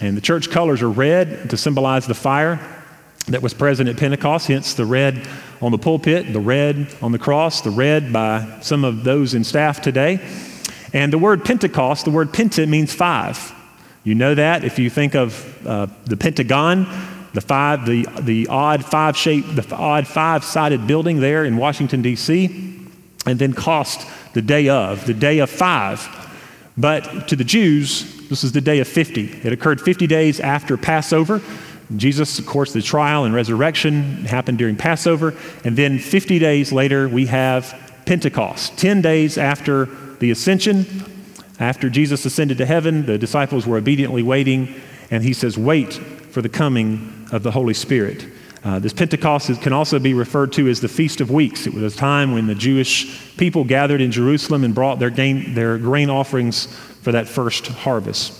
[0.00, 2.60] And the church colors are red to symbolize the fire
[3.26, 5.26] that was present at Pentecost, hence the red
[5.62, 9.44] on the pulpit, the red on the cross, the red by some of those in
[9.44, 10.20] staff today.
[10.92, 13.52] And the word Pentecost, the word penta means five.
[14.04, 16.86] You know that if you think of uh, the Pentagon,
[17.32, 22.02] the five, the, the odd five shape, the odd five sided building there in Washington,
[22.02, 22.72] D.C.,
[23.26, 26.06] and then cost the day of, the day of five.
[26.76, 29.40] But to the Jews, this is the day of 50.
[29.42, 31.40] It occurred 50 days after Passover.
[31.96, 35.34] Jesus, of course, the trial and resurrection happened during Passover.
[35.64, 38.78] And then 50 days later, we have Pentecost.
[38.78, 39.86] 10 days after
[40.18, 40.86] the ascension,
[41.58, 44.74] after Jesus ascended to heaven, the disciples were obediently waiting.
[45.10, 48.26] And he says, Wait for the coming of the Holy Spirit.
[48.64, 51.66] Uh, this Pentecost is, can also be referred to as the Feast of Weeks.
[51.66, 55.52] It was a time when the Jewish people gathered in Jerusalem and brought their, gain,
[55.52, 56.64] their grain offerings
[57.02, 58.32] for that first harvest.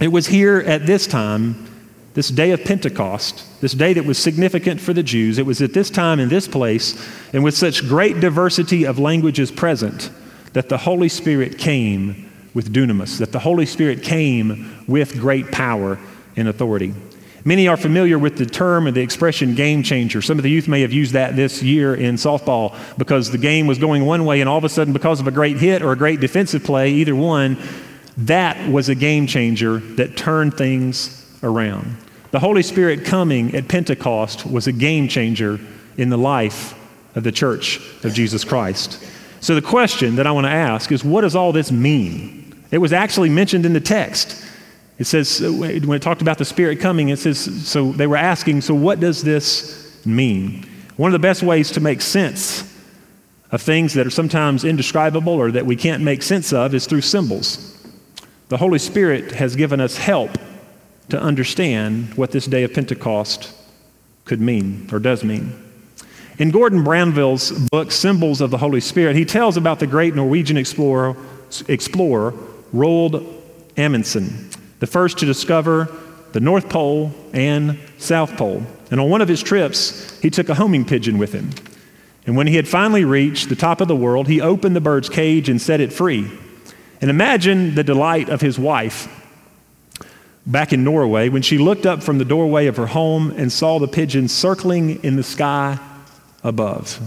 [0.00, 1.66] It was here at this time,
[2.14, 5.72] this day of Pentecost, this day that was significant for the Jews, it was at
[5.72, 10.10] this time in this place, and with such great diversity of languages present,
[10.52, 15.98] that the Holy Spirit came with dunamis, that the Holy Spirit came with great power
[16.36, 16.94] and authority.
[17.44, 20.22] Many are familiar with the term and the expression game changer.
[20.22, 23.66] Some of the youth may have used that this year in softball because the game
[23.66, 25.92] was going one way, and all of a sudden, because of a great hit or
[25.92, 27.56] a great defensive play, either one,
[28.18, 31.96] that was a game changer that turned things around.
[32.32, 35.60] The Holy Spirit coming at Pentecost was a game changer
[35.98, 36.74] in the life
[37.14, 39.04] of the church of Jesus Christ.
[39.40, 42.64] So, the question that I want to ask is what does all this mean?
[42.70, 44.42] It was actually mentioned in the text.
[44.98, 48.62] It says, when it talked about the Spirit coming, it says, so they were asking,
[48.62, 50.66] so what does this mean?
[50.96, 52.62] One of the best ways to make sense
[53.50, 57.02] of things that are sometimes indescribable or that we can't make sense of is through
[57.02, 57.78] symbols.
[58.48, 60.30] The Holy Spirit has given us help
[61.12, 63.54] to understand what this day of Pentecost
[64.24, 65.52] could mean or does mean.
[66.38, 70.56] In Gordon Brownville's book, Symbols of the Holy Spirit, he tells about the great Norwegian
[70.56, 71.14] explorer,
[71.68, 72.32] explorer
[72.74, 73.26] Roald
[73.76, 74.50] Amundsen
[74.82, 75.88] the first to discover
[76.32, 78.66] the North Pole and South Pole.
[78.90, 81.50] And on one of his trips, he took a homing pigeon with him.
[82.26, 85.08] And when he had finally reached the top of the world, he opened the bird's
[85.08, 86.28] cage and set it free.
[87.00, 89.21] And imagine the delight of his wife
[90.46, 93.78] back in Norway when she looked up from the doorway of her home and saw
[93.78, 95.78] the pigeon circling in the sky
[96.42, 97.00] above.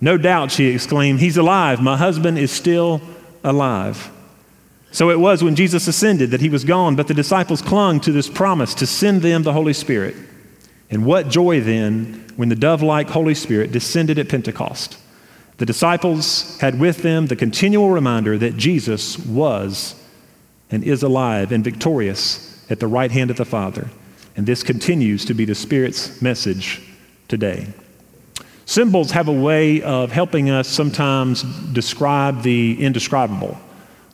[0.00, 1.80] No doubt, she exclaimed, He's alive.
[1.80, 3.00] My husband is still
[3.42, 4.10] alive.
[4.92, 8.12] So it was when Jesus ascended that he was gone, but the disciples clung to
[8.12, 10.14] this promise to send them the Holy Spirit.
[10.90, 14.98] And what joy then when the dove like Holy Spirit descended at Pentecost.
[15.56, 19.94] The disciples had with them the continual reminder that Jesus was
[20.70, 23.90] and is alive and victorious at the right hand of the Father.
[24.36, 26.82] And this continues to be the Spirit's message
[27.28, 27.68] today.
[28.66, 31.42] Symbols have a way of helping us sometimes
[31.72, 33.58] describe the indescribable.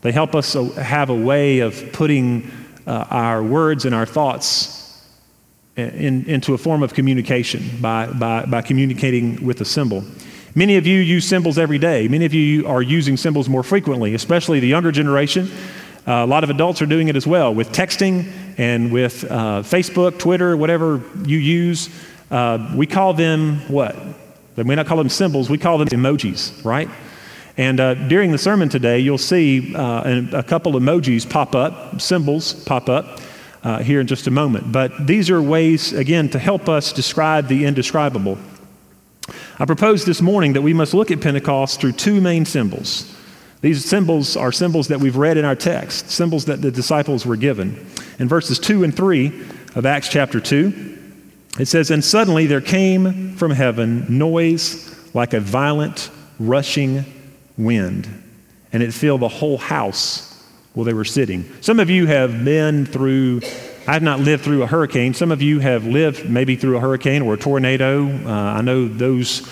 [0.03, 2.51] They help us have a way of putting
[2.87, 5.07] uh, our words and our thoughts
[5.77, 10.05] in, into a form of communication by, by, by communicating with a symbol.
[10.55, 12.09] Many of you use symbols every day.
[12.09, 15.49] Many of you are using symbols more frequently, especially the younger generation.
[16.07, 19.63] Uh, a lot of adults are doing it as well with texting and with uh,
[19.63, 21.89] Facebook, Twitter, whatever you use.
[22.31, 23.97] Uh, we call them what?
[24.57, 26.89] We may not call them symbols, we call them emojis, right?
[27.57, 32.55] And uh, during the sermon today, you'll see uh, a couple emojis pop up, symbols
[32.65, 33.21] pop up
[33.63, 34.73] uh, here in just a moment.
[34.73, 38.39] But these are ways, again, to help us describe the indescribable.
[39.59, 43.15] I propose this morning that we must look at Pentecost through two main symbols.
[43.61, 47.37] These symbols are symbols that we've read in our text, symbols that the disciples were
[47.37, 47.87] given.
[48.19, 49.29] In verses 2 and 3
[49.75, 50.99] of Acts chapter 2,
[51.59, 57.05] it says, And suddenly there came from heaven noise like a violent rushing
[57.59, 58.09] wind,
[58.73, 60.27] and it filled the whole house
[60.73, 61.51] where they were sitting.
[61.61, 63.43] Some of you have been through,
[63.87, 65.13] I've not lived through a hurricane.
[65.15, 68.07] Some of you have lived maybe through a hurricane or a tornado.
[68.07, 69.47] Uh, I know those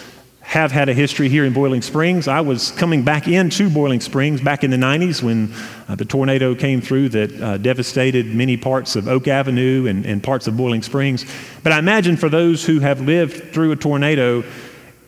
[0.49, 2.27] have had a history here in Boiling Springs.
[2.27, 5.53] I was coming back into Boiling Springs back in the 90s when
[5.89, 10.23] uh, the tornado came through that uh, devastated many parts of Oak Avenue and, and
[10.23, 11.27] parts of Boiling Springs.
[11.63, 14.43] But I imagine for those who have lived through a tornado,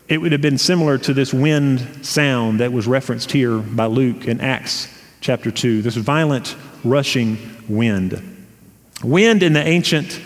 [0.07, 4.27] it would have been similar to this wind sound that was referenced here by Luke
[4.27, 8.45] in Acts chapter 2, this violent rushing wind.
[9.03, 10.21] Wind in the ancient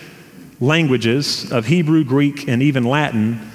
[0.59, 3.53] languages of Hebrew, Greek, and even Latin,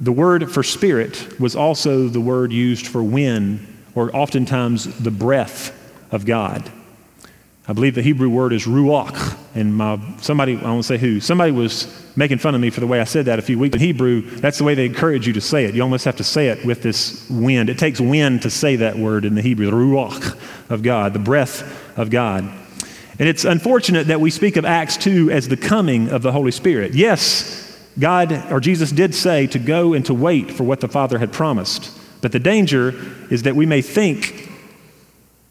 [0.00, 5.74] the word for spirit was also the word used for wind, or oftentimes the breath
[6.12, 6.70] of God.
[7.66, 9.36] I believe the Hebrew word is ruach.
[9.54, 11.86] And my, somebody, I won't say who, somebody was
[12.16, 13.74] making fun of me for the way I said that a few weeks.
[13.74, 15.74] In Hebrew, that's the way they encourage you to say it.
[15.74, 17.68] You almost have to say it with this wind.
[17.68, 20.38] It takes wind to say that word in the Hebrew, the ruach
[20.70, 22.44] of God, the breath of God.
[23.18, 26.52] And it's unfortunate that we speak of Acts 2 as the coming of the Holy
[26.52, 26.94] Spirit.
[26.94, 27.67] Yes,
[27.98, 31.32] God or Jesus did say to go and to wait for what the Father had
[31.32, 31.90] promised.
[32.20, 32.94] But the danger
[33.30, 34.50] is that we may think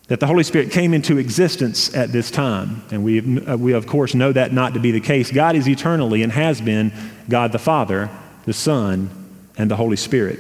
[0.07, 2.81] that the Holy Spirit came into existence at this time.
[2.91, 5.31] And we, we, of course, know that not to be the case.
[5.31, 6.93] God is eternally and has been
[7.27, 8.09] God the Father,
[8.45, 9.09] the Son,
[9.57, 10.39] and the Holy Spirit.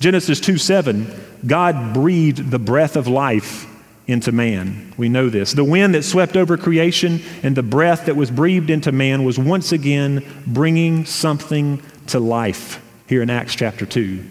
[0.00, 1.06] Genesis 2 7,
[1.46, 3.66] God breathed the breath of life
[4.06, 4.92] into man.
[4.96, 5.52] We know this.
[5.52, 9.38] The wind that swept over creation and the breath that was breathed into man was
[9.38, 14.24] once again bringing something to life here in Acts chapter 2,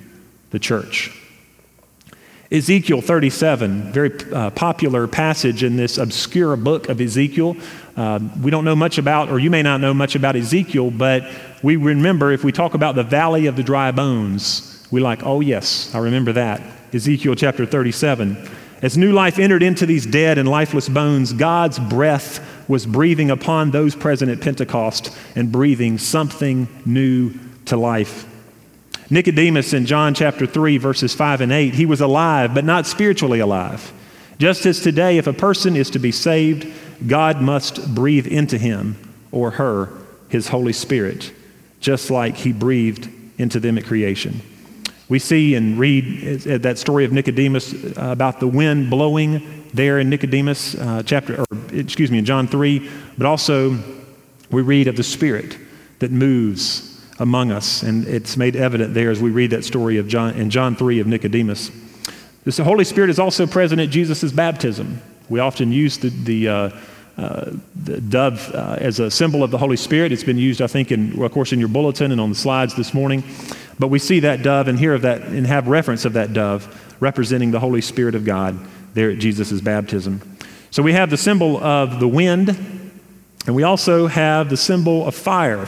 [0.51, 1.19] the church.
[2.51, 7.57] Ezekiel 37, very uh, popular passage in this obscure book of Ezekiel.
[7.97, 11.23] Uh, we don't know much about, or you may not know much about Ezekiel, but
[11.63, 15.39] we remember if we talk about the valley of the dry bones, we like, oh,
[15.39, 16.61] yes, I remember that.
[16.93, 18.37] Ezekiel chapter 37.
[18.83, 23.71] As new life entered into these dead and lifeless bones, God's breath was breathing upon
[23.71, 28.29] those present at Pentecost and breathing something new to life.
[29.09, 33.39] Nicodemus in John chapter 3, verses 5 and 8, he was alive, but not spiritually
[33.39, 33.93] alive.
[34.37, 36.67] Just as today, if a person is to be saved,
[37.07, 38.97] God must breathe into him
[39.31, 39.93] or her
[40.27, 41.31] his Holy Spirit,
[41.79, 43.07] just like he breathed
[43.37, 44.41] into them at creation.
[45.13, 50.09] We see and read that story of Nicodemus uh, about the wind blowing there in
[50.09, 53.77] Nicodemus uh, chapter, or excuse me, in John 3, but also
[54.49, 55.55] we read of the Spirit
[55.99, 57.83] that moves among us.
[57.83, 60.99] And it's made evident there as we read that story of John, in John 3
[60.99, 61.69] of Nicodemus.
[62.43, 64.99] This, the Holy Spirit is also present at Jesus' baptism.
[65.29, 66.69] We often use the, the, uh,
[67.19, 70.11] uh, the dove uh, as a symbol of the Holy Spirit.
[70.11, 72.73] It's been used, I think, in, of course, in your bulletin and on the slides
[72.73, 73.23] this morning.
[73.79, 76.95] But we see that dove and hear of that and have reference of that dove
[76.99, 78.59] representing the Holy Spirit of God
[78.93, 80.21] there at Jesus' baptism.
[80.71, 82.49] So we have the symbol of the wind,
[83.45, 85.67] and we also have the symbol of fire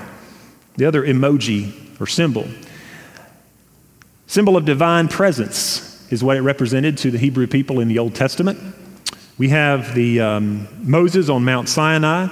[0.77, 2.45] the other emoji or symbol.
[4.27, 8.15] Symbol of divine presence is what it represented to the Hebrew people in the Old
[8.15, 8.59] Testament.
[9.37, 12.27] We have the um, Moses on Mount Sinai,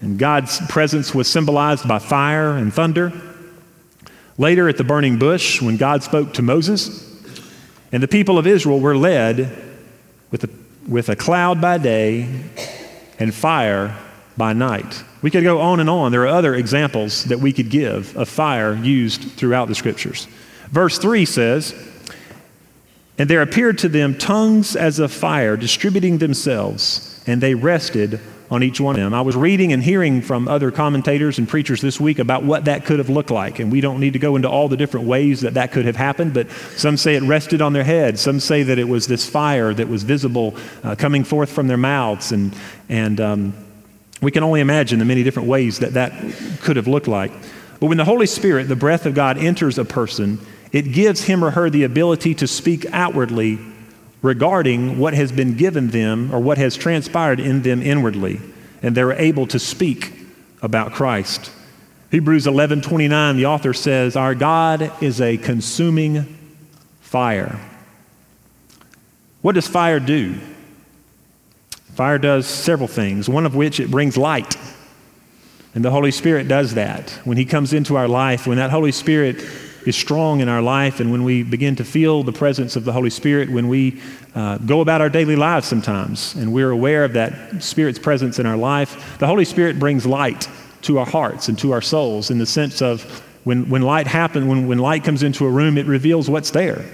[0.00, 3.12] and God's presence was symbolized by fire and thunder.
[4.40, 7.06] Later at the burning bush, when God spoke to Moses,
[7.92, 9.54] and the people of Israel were led
[10.30, 10.50] with a,
[10.88, 12.26] with a cloud by day
[13.18, 13.94] and fire
[14.38, 15.04] by night.
[15.20, 16.10] We could go on and on.
[16.10, 20.26] There are other examples that we could give of fire used throughout the scriptures.
[20.70, 21.74] Verse 3 says,
[23.18, 28.18] And there appeared to them tongues as of fire, distributing themselves, and they rested
[28.50, 29.14] on each one of them.
[29.14, 32.84] I was reading and hearing from other commentators and preachers this week about what that
[32.84, 33.60] could have looked like.
[33.60, 35.96] And we don't need to go into all the different ways that that could have
[35.96, 38.20] happened, but some say it rested on their heads.
[38.20, 41.76] Some say that it was this fire that was visible uh, coming forth from their
[41.76, 42.32] mouths.
[42.32, 42.54] And,
[42.88, 43.54] and um,
[44.20, 46.12] we can only imagine the many different ways that that
[46.60, 47.32] could have looked like.
[47.78, 51.44] But when the Holy Spirit, the breath of God, enters a person, it gives him
[51.44, 53.58] or her the ability to speak outwardly
[54.22, 58.40] regarding what has been given them or what has transpired in them inwardly.
[58.82, 60.12] And they're able to speak
[60.62, 61.50] about Christ.
[62.10, 66.36] Hebrews 11:29 the author says our God is a consuming
[67.00, 67.58] fire.
[69.42, 70.34] What does fire do?
[71.94, 74.56] Fire does several things, one of which it brings light.
[75.74, 77.10] And the Holy Spirit does that.
[77.24, 79.42] When He comes into our life, when that Holy Spirit
[79.86, 82.92] is strong in our life, and when we begin to feel the presence of the
[82.92, 84.00] Holy Spirit, when we
[84.34, 88.46] uh, go about our daily lives sometimes, and we're aware of that Spirit's presence in
[88.46, 90.48] our life, the Holy Spirit brings light
[90.82, 93.02] to our hearts and to our souls in the sense of
[93.44, 96.84] when, when light happens, when, when light comes into a room, it reveals what's there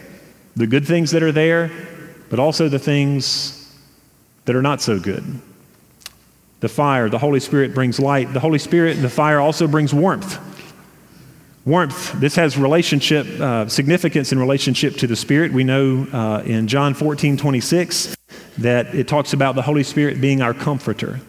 [0.56, 1.70] the good things that are there,
[2.30, 3.76] but also the things
[4.46, 5.22] that are not so good.
[6.60, 8.32] The fire, the Holy Spirit brings light.
[8.32, 10.40] The Holy Spirit the fire also brings warmth.
[11.66, 15.52] Warmth, this has relationship, uh, significance in relationship to the Spirit.
[15.52, 18.16] We know uh, in John 14, 26,
[18.58, 21.20] that it talks about the Holy Spirit being our comforter.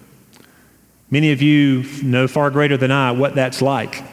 [1.10, 4.04] Many of you know far greater than I what that's like.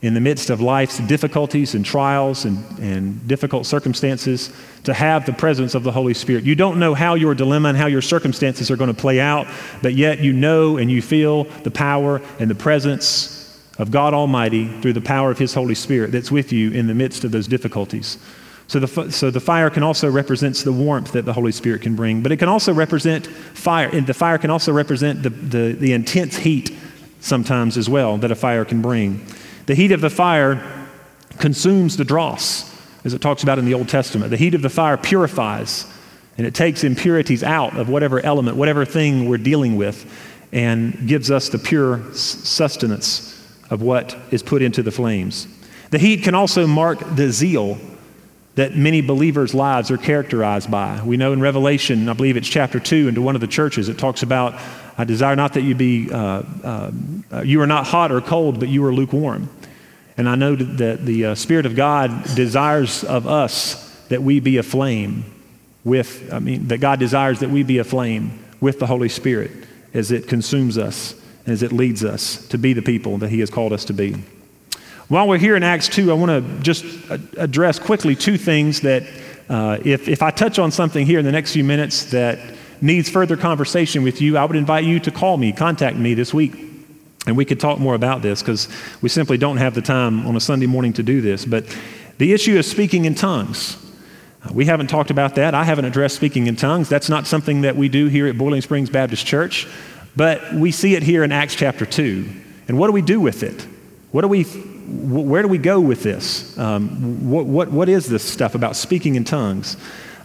[0.00, 4.50] in the midst of life's difficulties and trials and, and difficult circumstances
[4.84, 6.44] to have the presence of the Holy Spirit.
[6.44, 9.48] You don't know how your dilemma and how your circumstances are going to play out,
[9.82, 13.37] but yet you know and you feel the power and the presence
[13.78, 16.94] of God Almighty through the power of His Holy Spirit that's with you in the
[16.94, 18.18] midst of those difficulties.
[18.66, 21.96] So the, so the fire can also represents the warmth that the Holy Spirit can
[21.96, 23.88] bring, but it can also represent fire.
[23.88, 26.76] And the fire can also represent the, the, the intense heat
[27.20, 29.24] sometimes as well that a fire can bring.
[29.66, 30.86] The heat of the fire
[31.38, 34.30] consumes the dross, as it talks about in the Old Testament.
[34.30, 35.90] The heat of the fire purifies,
[36.36, 40.04] and it takes impurities out of whatever element, whatever thing we're dealing with,
[40.52, 43.37] and gives us the pure sustenance
[43.70, 45.46] of what is put into the flames.
[45.90, 47.78] The heat can also mark the zeal
[48.56, 51.00] that many believers' lives are characterized by.
[51.04, 53.98] We know in Revelation, I believe it's chapter 2, into one of the churches, it
[53.98, 54.60] talks about,
[54.98, 56.90] I desire not that you be, uh, uh,
[57.44, 59.48] you are not hot or cold, but you are lukewarm.
[60.16, 64.56] And I know that the uh, Spirit of God desires of us that we be
[64.56, 65.24] aflame
[65.84, 69.52] with, I mean, that God desires that we be aflame with the Holy Spirit
[69.94, 71.14] as it consumes us
[71.50, 74.16] as it leads us to be the people that He has called us to be.
[75.08, 76.84] While we're here in Acts 2, I want to just
[77.38, 79.04] address quickly two things that,
[79.48, 82.38] uh, if, if I touch on something here in the next few minutes that
[82.82, 86.34] needs further conversation with you, I would invite you to call me, contact me this
[86.34, 86.68] week
[87.28, 88.68] and we could talk more about this because
[89.02, 91.44] we simply don't have the time on a Sunday morning to do this.
[91.44, 91.64] But
[92.16, 93.76] the issue of speaking in tongues.
[94.42, 95.54] Uh, we haven't talked about that.
[95.54, 96.88] I haven't addressed speaking in tongues.
[96.88, 99.66] That's not something that we do here at Boiling Springs Baptist Church.
[100.18, 102.28] But we see it here in Acts chapter 2.
[102.66, 103.68] And what do we do with it?
[104.10, 106.58] What do we, where do we go with this?
[106.58, 109.76] Um, what, what, what is this stuff about speaking in tongues?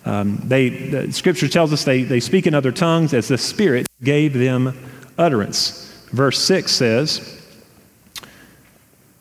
[0.04, 3.86] Um, they, the scripture tells us they, they speak in other tongues as the Spirit
[4.02, 4.76] gave them
[5.20, 6.08] utterance.
[6.10, 7.46] Verse 6 says,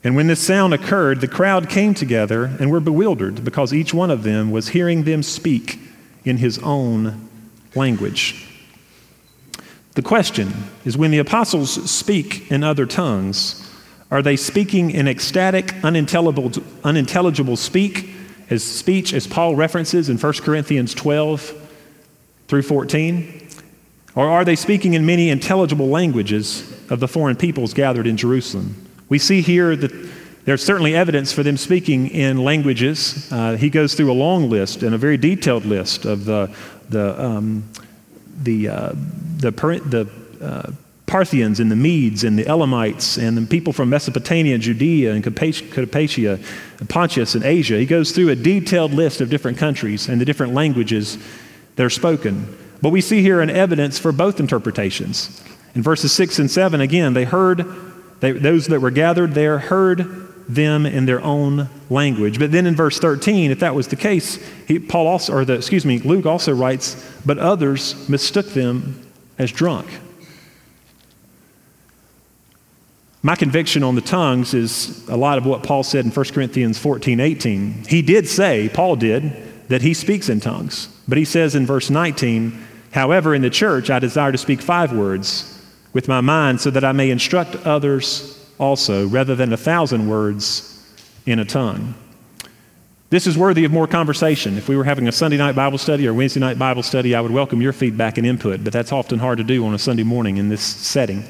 [0.03, 4.11] And when this sound occurred, the crowd came together and were bewildered because each one
[4.11, 5.79] of them was hearing them speak
[6.25, 7.29] in his own
[7.75, 8.49] language.
[9.95, 10.53] The question
[10.84, 13.68] is when the apostles speak in other tongues,
[14.11, 18.11] are they speaking in ecstatic, unintelligible, unintelligible speak,
[18.49, 21.68] as speech as Paul references in 1 Corinthians 12
[22.49, 23.49] through 14?
[24.14, 28.76] Or are they speaking in many intelligible languages of the foreign peoples gathered in Jerusalem?
[29.09, 30.11] We see here that
[30.45, 33.30] there's certainly evidence for them speaking in languages.
[33.32, 36.55] Uh, he goes through a long list and a very detailed list of the,
[36.88, 37.64] the, um,
[38.45, 38.93] the, uh,
[39.38, 40.09] the, the
[40.45, 40.70] uh,
[41.07, 46.38] Parthians and the Medes and the Elamites and the people from Mesopotamia, Judea and Cappadocia,
[46.88, 47.78] Pontus and Asia.
[47.78, 51.18] He goes through a detailed list of different countries and the different languages
[51.76, 52.57] that are spoken.
[52.80, 55.43] But we see here an evidence for both interpretations.
[55.74, 57.66] In verses 6 and 7, again, they heard,
[58.20, 62.38] they, those that were gathered there heard them in their own language.
[62.38, 65.55] But then in verse 13, if that was the case, he, Paul also, or the,
[65.55, 69.01] excuse me, Luke also writes, but others mistook them
[69.38, 69.86] as drunk.
[73.24, 76.78] My conviction on the tongues is a lot of what Paul said in 1 Corinthians
[76.78, 77.84] 14, 18.
[77.88, 80.88] He did say, Paul did, that he speaks in tongues.
[81.07, 84.93] But he says in verse 19, However, in the church, I desire to speak five
[84.93, 85.49] words
[85.93, 90.81] with my mind so that I may instruct others also, rather than a thousand words
[91.27, 91.95] in a tongue.
[93.11, 94.57] This is worthy of more conversation.
[94.57, 97.21] If we were having a Sunday night Bible study or Wednesday night Bible study, I
[97.21, 100.05] would welcome your feedback and input, but that's often hard to do on a Sunday
[100.05, 101.25] morning in this setting.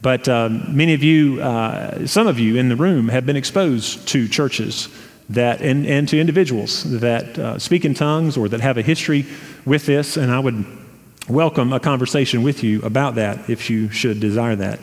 [0.00, 4.06] But uh, many of you, uh, some of you in the room, have been exposed
[4.08, 4.88] to churches
[5.28, 9.26] that, and, and to individuals that uh, speak in tongues or that have a history
[9.66, 10.64] with this, and I would
[11.28, 14.78] welcome a conversation with you about that if you should desire that.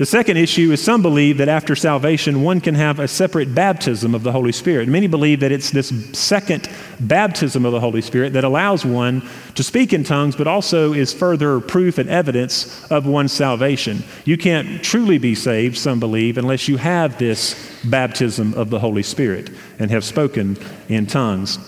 [0.00, 4.14] The second issue is some believe that after salvation, one can have a separate baptism
[4.14, 4.88] of the Holy Spirit.
[4.88, 6.70] Many believe that it's this second
[7.00, 11.12] baptism of the Holy Spirit that allows one to speak in tongues, but also is
[11.12, 14.02] further proof and evidence of one's salvation.
[14.24, 19.02] You can't truly be saved, some believe, unless you have this baptism of the Holy
[19.02, 20.56] Spirit and have spoken
[20.88, 21.58] in tongues.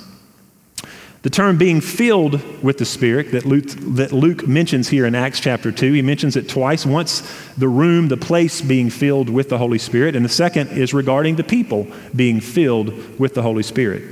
[1.22, 5.38] The term being filled with the Spirit that Luke, that Luke mentions here in Acts
[5.38, 6.84] chapter 2, he mentions it twice.
[6.84, 7.20] Once
[7.56, 11.36] the room, the place being filled with the Holy Spirit, and the second is regarding
[11.36, 14.02] the people being filled with the Holy Spirit.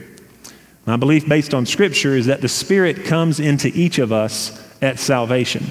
[0.87, 5.01] My belief based on Scripture is that the Spirit comes into each of us at
[5.01, 5.65] salvation.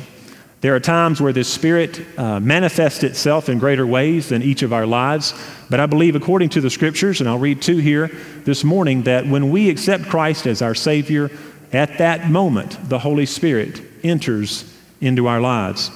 [0.61, 4.73] There are times where the Spirit uh, manifests itself in greater ways than each of
[4.73, 5.33] our lives.
[5.69, 8.11] But I believe, according to the Scriptures, and I'll read two here
[8.43, 11.31] this morning, that when we accept Christ as our Savior,
[11.71, 15.91] at that moment, the Holy Spirit enters into our lives.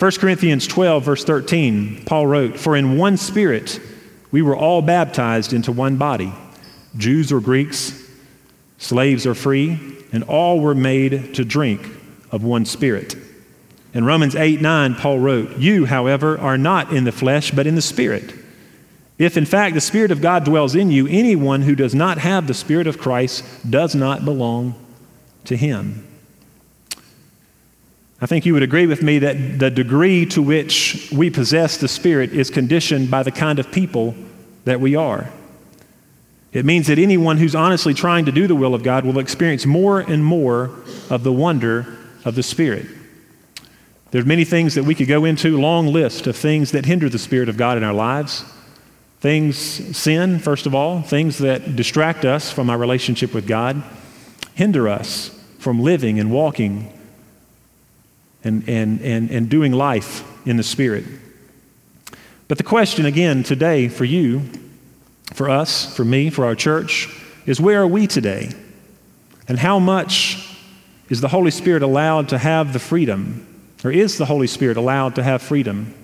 [0.00, 3.80] 1 Corinthians 12, verse 13, Paul wrote, For in one Spirit
[4.32, 6.32] We were all baptized into one body
[6.96, 8.08] Jews or Greeks,
[8.78, 11.82] slaves or free, and all were made to drink
[12.32, 13.14] of one Spirit.
[13.94, 17.74] In Romans 8 9, Paul wrote, You, however, are not in the flesh, but in
[17.74, 18.34] the Spirit.
[19.18, 22.46] If in fact the Spirit of God dwells in you, anyone who does not have
[22.46, 24.74] the Spirit of Christ does not belong
[25.46, 26.06] to him.
[28.20, 31.88] I think you would agree with me that the degree to which we possess the
[31.88, 34.14] Spirit is conditioned by the kind of people
[34.64, 35.30] that we are.
[36.52, 39.66] It means that anyone who's honestly trying to do the will of God will experience
[39.66, 40.70] more and more
[41.10, 42.86] of the wonder of the Spirit.
[44.10, 47.18] There's many things that we could go into, long list of things that hinder the
[47.18, 48.44] Spirit of God in our lives.
[49.20, 53.82] Things, sin, first of all, things that distract us from our relationship with God,
[54.54, 56.92] hinder us from living and walking
[58.44, 61.04] and, and, and, and doing life in the Spirit.
[62.46, 64.42] But the question again today for you
[65.34, 67.08] for us, for me, for our church,
[67.46, 68.50] is where are we today?
[69.46, 70.56] And how much
[71.08, 73.46] is the Holy Spirit allowed to have the freedom,
[73.84, 75.94] or is the Holy Spirit allowed to have freedom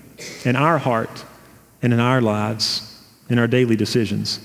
[0.43, 1.25] in our heart
[1.81, 4.39] and in our lives, in our daily decisions?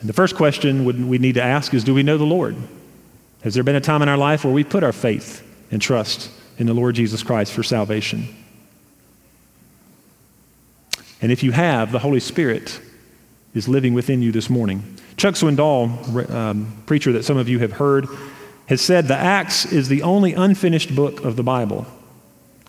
[0.00, 2.56] And the first question we need to ask is Do we know the Lord?
[3.42, 6.30] Has there been a time in our life where we put our faith and trust
[6.56, 8.34] in the Lord Jesus Christ for salvation?
[11.20, 12.80] And if you have, the Holy Spirit
[13.54, 14.96] is living within you this morning.
[15.16, 18.06] Chuck Swindoll, um, preacher that some of you have heard,
[18.66, 21.86] has said the Acts is the only unfinished book of the Bible.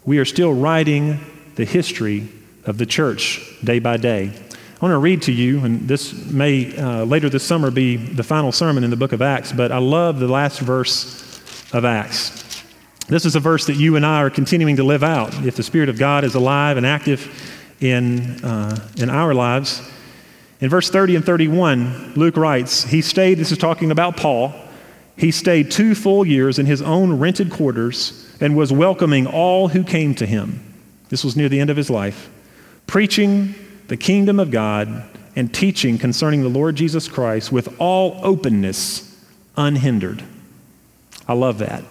[0.10, 1.20] We are still writing
[1.53, 2.28] the history
[2.66, 4.32] of the church day by day.
[4.34, 8.24] I want to read to you, and this may uh, later this summer be the
[8.24, 11.39] final sermon in the book of Acts, but I love the last verse
[11.74, 12.64] of Acts.
[13.07, 15.45] This is a verse that you and I are continuing to live out.
[15.45, 17.30] If the Spirit of God is alive and active
[17.80, 19.80] in, uh, in our lives,
[20.60, 24.55] in verse 30 and 31, Luke writes, He stayed, this is talking about Paul,
[25.16, 29.84] he stayed two full years in his own rented quarters and was welcoming all who
[29.84, 30.64] came to him.
[31.10, 32.30] This was near the end of his life,
[32.88, 33.56] preaching
[33.88, 35.04] the kingdom of God
[35.36, 39.24] and teaching concerning the Lord Jesus Christ with all openness,
[39.58, 40.24] unhindered.
[41.28, 41.84] I love that.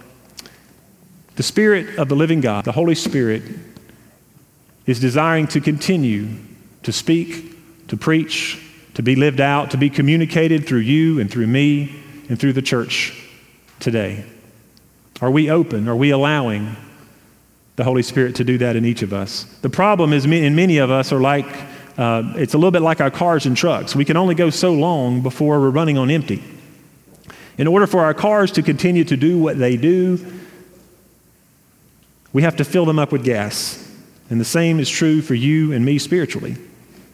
[1.36, 3.42] The Spirit of the living God, the Holy Spirit,
[4.86, 6.28] is desiring to continue
[6.82, 7.48] to speak
[7.88, 8.62] to preach,
[8.94, 12.62] to be lived out, to be communicated through you and through me and through the
[12.62, 13.28] church
[13.80, 14.24] today?
[15.20, 15.88] Are we open?
[15.88, 16.76] Are we allowing
[17.76, 19.44] the Holy Spirit to do that in each of us?
[19.62, 21.46] The problem is, in many of us, are like
[21.98, 23.96] uh, it's a little bit like our cars and trucks.
[23.96, 26.42] We can only go so long before we're running on empty.
[27.58, 30.24] In order for our cars to continue to do what they do,
[32.32, 33.84] we have to fill them up with gas.
[34.30, 36.56] And the same is true for you and me spiritually.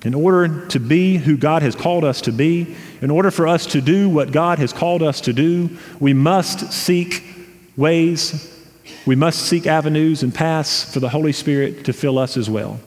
[0.02, 3.64] In order to be who God has called us to be, in order for us
[3.66, 7.24] to do what God has called us to do, we must seek
[7.76, 8.50] ways,
[9.06, 12.80] we must seek avenues and paths for the Holy Spirit to fill us as well.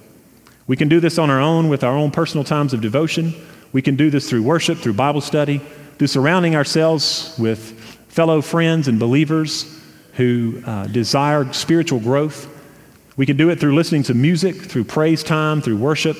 [0.68, 3.34] We can do this on our own with our own personal times of devotion.
[3.72, 5.62] We can do this through worship, through Bible study,
[5.98, 7.80] through surrounding ourselves with
[8.10, 9.80] fellow friends and believers
[10.14, 12.54] who uh, desire spiritual growth.
[13.16, 16.18] We can do it through listening to music, through praise time, through worship.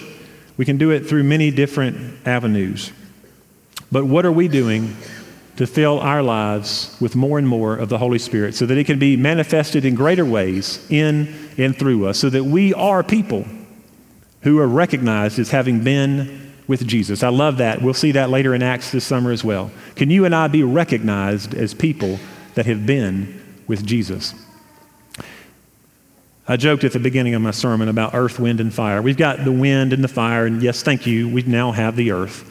[0.56, 2.92] We can do it through many different avenues.
[3.92, 4.96] But what are we doing
[5.58, 8.86] to fill our lives with more and more of the Holy Spirit so that it
[8.86, 13.46] can be manifested in greater ways in and through us, so that we are people
[14.42, 17.24] who are recognized as having been with Jesus?
[17.24, 17.82] I love that.
[17.82, 19.72] We'll see that later in Acts this summer as well.
[19.96, 22.20] Can you and I be recognized as people
[22.56, 24.34] that have been with Jesus?
[26.48, 29.02] I joked at the beginning of my sermon about earth, wind, and fire.
[29.02, 32.12] We've got the wind and the fire, and yes, thank you, we now have the
[32.12, 32.50] earth.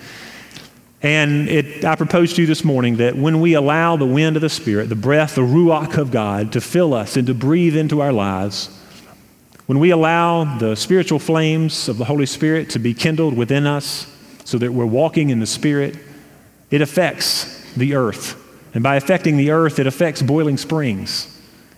[1.02, 4.42] And it, I propose to you this morning that when we allow the wind of
[4.42, 8.00] the Spirit, the breath, the ruach of God, to fill us and to breathe into
[8.00, 8.70] our lives,
[9.66, 14.06] when we allow the spiritual flames of the Holy Spirit to be kindled within us
[14.44, 15.96] so that we're walking in the Spirit,
[16.70, 18.42] it affects the earth.
[18.74, 21.32] And by affecting the earth, it affects boiling springs.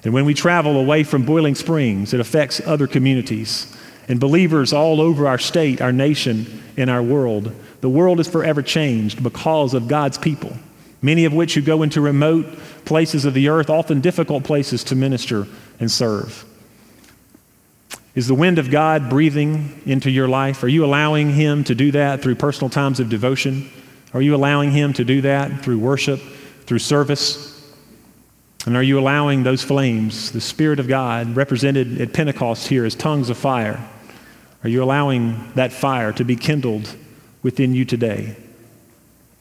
[0.05, 3.75] And when we travel away from Boiling Springs, it affects other communities
[4.09, 7.55] and believers all over our state, our nation, and our world.
[7.81, 10.57] The world is forever changed because of God's people,
[11.03, 12.47] many of which who go into remote
[12.85, 15.47] places of the earth, often difficult places to minister
[15.79, 16.45] and serve.
[18.15, 20.65] Is the wind of God breathing into your life?
[20.65, 23.71] Are you allowing Him to do that through personal times of devotion?
[24.13, 26.19] Are you allowing Him to do that through worship,
[26.63, 27.55] through service?
[28.67, 32.95] And are you allowing those flames, the Spirit of God, represented at Pentecost here as
[32.95, 33.79] tongues of fire,
[34.63, 36.95] are you allowing that fire to be kindled
[37.43, 38.37] within you today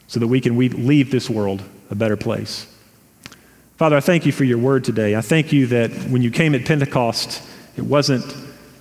[0.06, 2.66] so that we can we leave this world a better place.
[3.76, 5.14] Father, I thank you for your word today.
[5.14, 7.42] I thank you that when you came at Pentecost,
[7.76, 8.24] it wasn't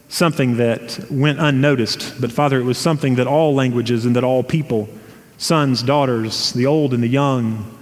[0.09, 4.41] something that went unnoticed, but Father, it was something that all languages and that all
[4.43, 4.89] people,
[5.37, 7.77] sons, daughters, the old and the young,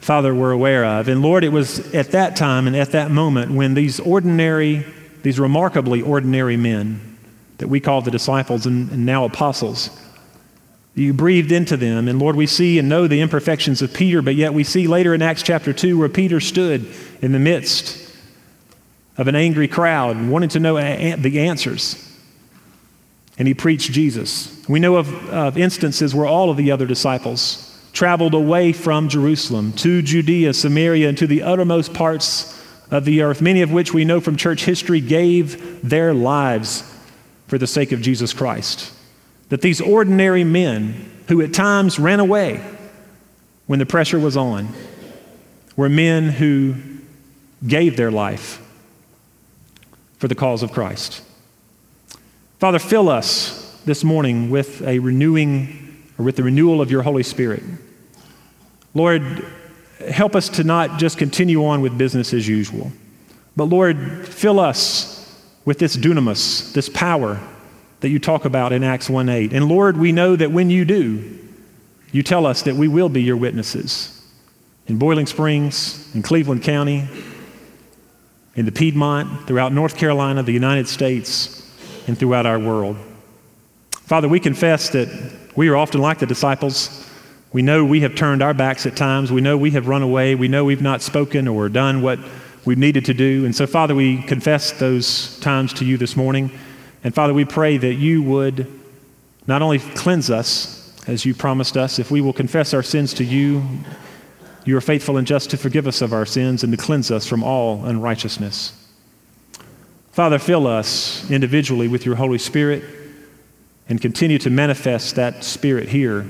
[0.00, 1.08] Father, were aware of.
[1.08, 4.84] And Lord, it was at that time and at that moment when these ordinary,
[5.22, 7.13] these remarkably ordinary men
[7.64, 9.88] that we call the disciples and, and now apostles,
[10.94, 12.08] you breathed into them.
[12.08, 15.14] And Lord, we see and know the imperfections of Peter, but yet we see later
[15.14, 16.86] in Acts chapter 2 where Peter stood
[17.22, 18.14] in the midst
[19.16, 22.06] of an angry crowd wanting to know the answers.
[23.38, 24.62] And he preached Jesus.
[24.68, 29.72] We know of, of instances where all of the other disciples traveled away from Jerusalem
[29.76, 34.04] to Judea, Samaria, and to the uttermost parts of the earth, many of which we
[34.04, 36.90] know from church history gave their lives
[37.46, 38.92] for the sake of Jesus Christ.
[39.48, 42.64] That these ordinary men, who at times ran away
[43.66, 44.68] when the pressure was on,
[45.76, 46.74] were men who
[47.66, 48.60] gave their life
[50.18, 51.22] for the cause of Christ.
[52.58, 57.22] Father, fill us this morning with a renewing or with the renewal of your Holy
[57.22, 57.62] Spirit.
[58.94, 59.44] Lord,
[60.08, 62.92] help us to not just continue on with business as usual,
[63.56, 65.13] but Lord, fill us
[65.64, 67.40] with this dunamis, this power
[68.00, 69.52] that you talk about in Acts 1 8.
[69.52, 71.38] And Lord, we know that when you do,
[72.12, 74.10] you tell us that we will be your witnesses
[74.86, 77.08] in Boiling Springs, in Cleveland County,
[78.54, 81.62] in the Piedmont, throughout North Carolina, the United States,
[82.06, 82.96] and throughout our world.
[83.92, 85.08] Father, we confess that
[85.56, 87.08] we are often like the disciples.
[87.52, 89.32] We know we have turned our backs at times.
[89.32, 90.34] We know we have run away.
[90.34, 92.18] We know we've not spoken or done what
[92.64, 93.44] we've needed to do.
[93.44, 96.50] And so, Father, we confess those times to you this morning.
[97.02, 98.80] And Father, we pray that you would
[99.46, 103.24] not only cleanse us, as you promised us, if we will confess our sins to
[103.24, 103.62] you,
[104.64, 107.26] you are faithful and just to forgive us of our sins and to cleanse us
[107.26, 108.72] from all unrighteousness.
[110.12, 112.84] Father, fill us individually with your Holy Spirit
[113.88, 116.26] and continue to manifest that Spirit here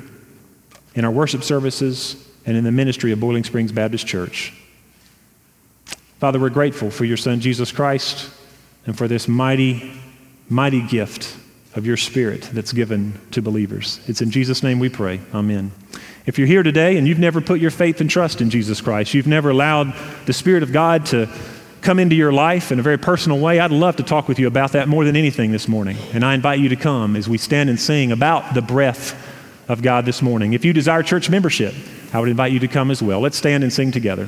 [0.97, 4.53] in our worship services and in the ministry of Boiling Springs Baptist Church.
[6.25, 8.31] Father, we're grateful for your Son, Jesus Christ,
[8.87, 9.93] and for this mighty,
[10.49, 11.37] mighty gift
[11.75, 14.01] of your Spirit that's given to believers.
[14.07, 15.21] It's in Jesus' name we pray.
[15.35, 15.71] Amen.
[16.25, 19.13] If you're here today and you've never put your faith and trust in Jesus Christ,
[19.13, 19.93] you've never allowed
[20.25, 21.29] the Spirit of God to
[21.83, 24.47] come into your life in a very personal way, I'd love to talk with you
[24.47, 25.99] about that more than anything this morning.
[26.15, 29.15] And I invite you to come as we stand and sing about the breath
[29.69, 30.55] of God this morning.
[30.55, 31.75] If you desire church membership,
[32.15, 33.21] I would invite you to come as well.
[33.21, 34.27] Let's stand and sing together.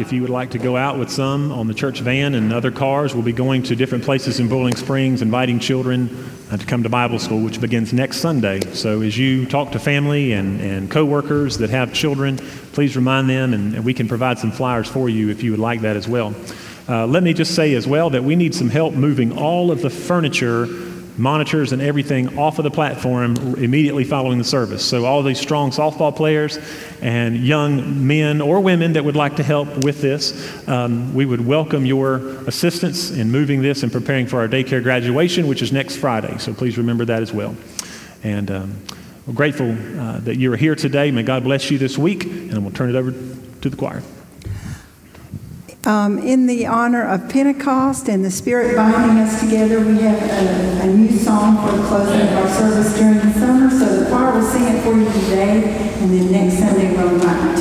[0.00, 2.70] If you would like to go out with some on the church van and other
[2.70, 6.82] cars, we'll be going to different places in Boiling Springs, inviting children uh, to come
[6.84, 8.60] to Bible school, which begins next Sunday.
[8.72, 12.38] So as you talk to family and, and coworkers that have children,
[12.72, 15.60] please remind them, and, and we can provide some flyers for you if you would
[15.60, 16.34] like that as well.
[16.88, 19.82] Uh, let me just say as well that we need some help moving all of
[19.82, 20.64] the furniture
[21.18, 24.84] monitors and everything off of the platform immediately following the service.
[24.84, 26.58] So, all these strong softball players
[27.00, 31.44] and young men or women that would like to help with this, um, we would
[31.44, 35.96] welcome your assistance in moving this and preparing for our daycare graduation, which is next
[35.96, 36.38] Friday.
[36.38, 37.56] So, please remember that as well.
[38.22, 38.82] And um,
[39.26, 41.10] we're grateful uh, that you are here today.
[41.10, 44.02] May God bless you this week, and we'll turn it over to the choir.
[45.86, 50.84] Um, in the honor of Pentecost and the Spirit binding us together, we have a,
[50.84, 53.70] a new song for the closing of our service during the summer.
[53.70, 57.56] So the choir will sing it for you today, and then next Sunday we'll invite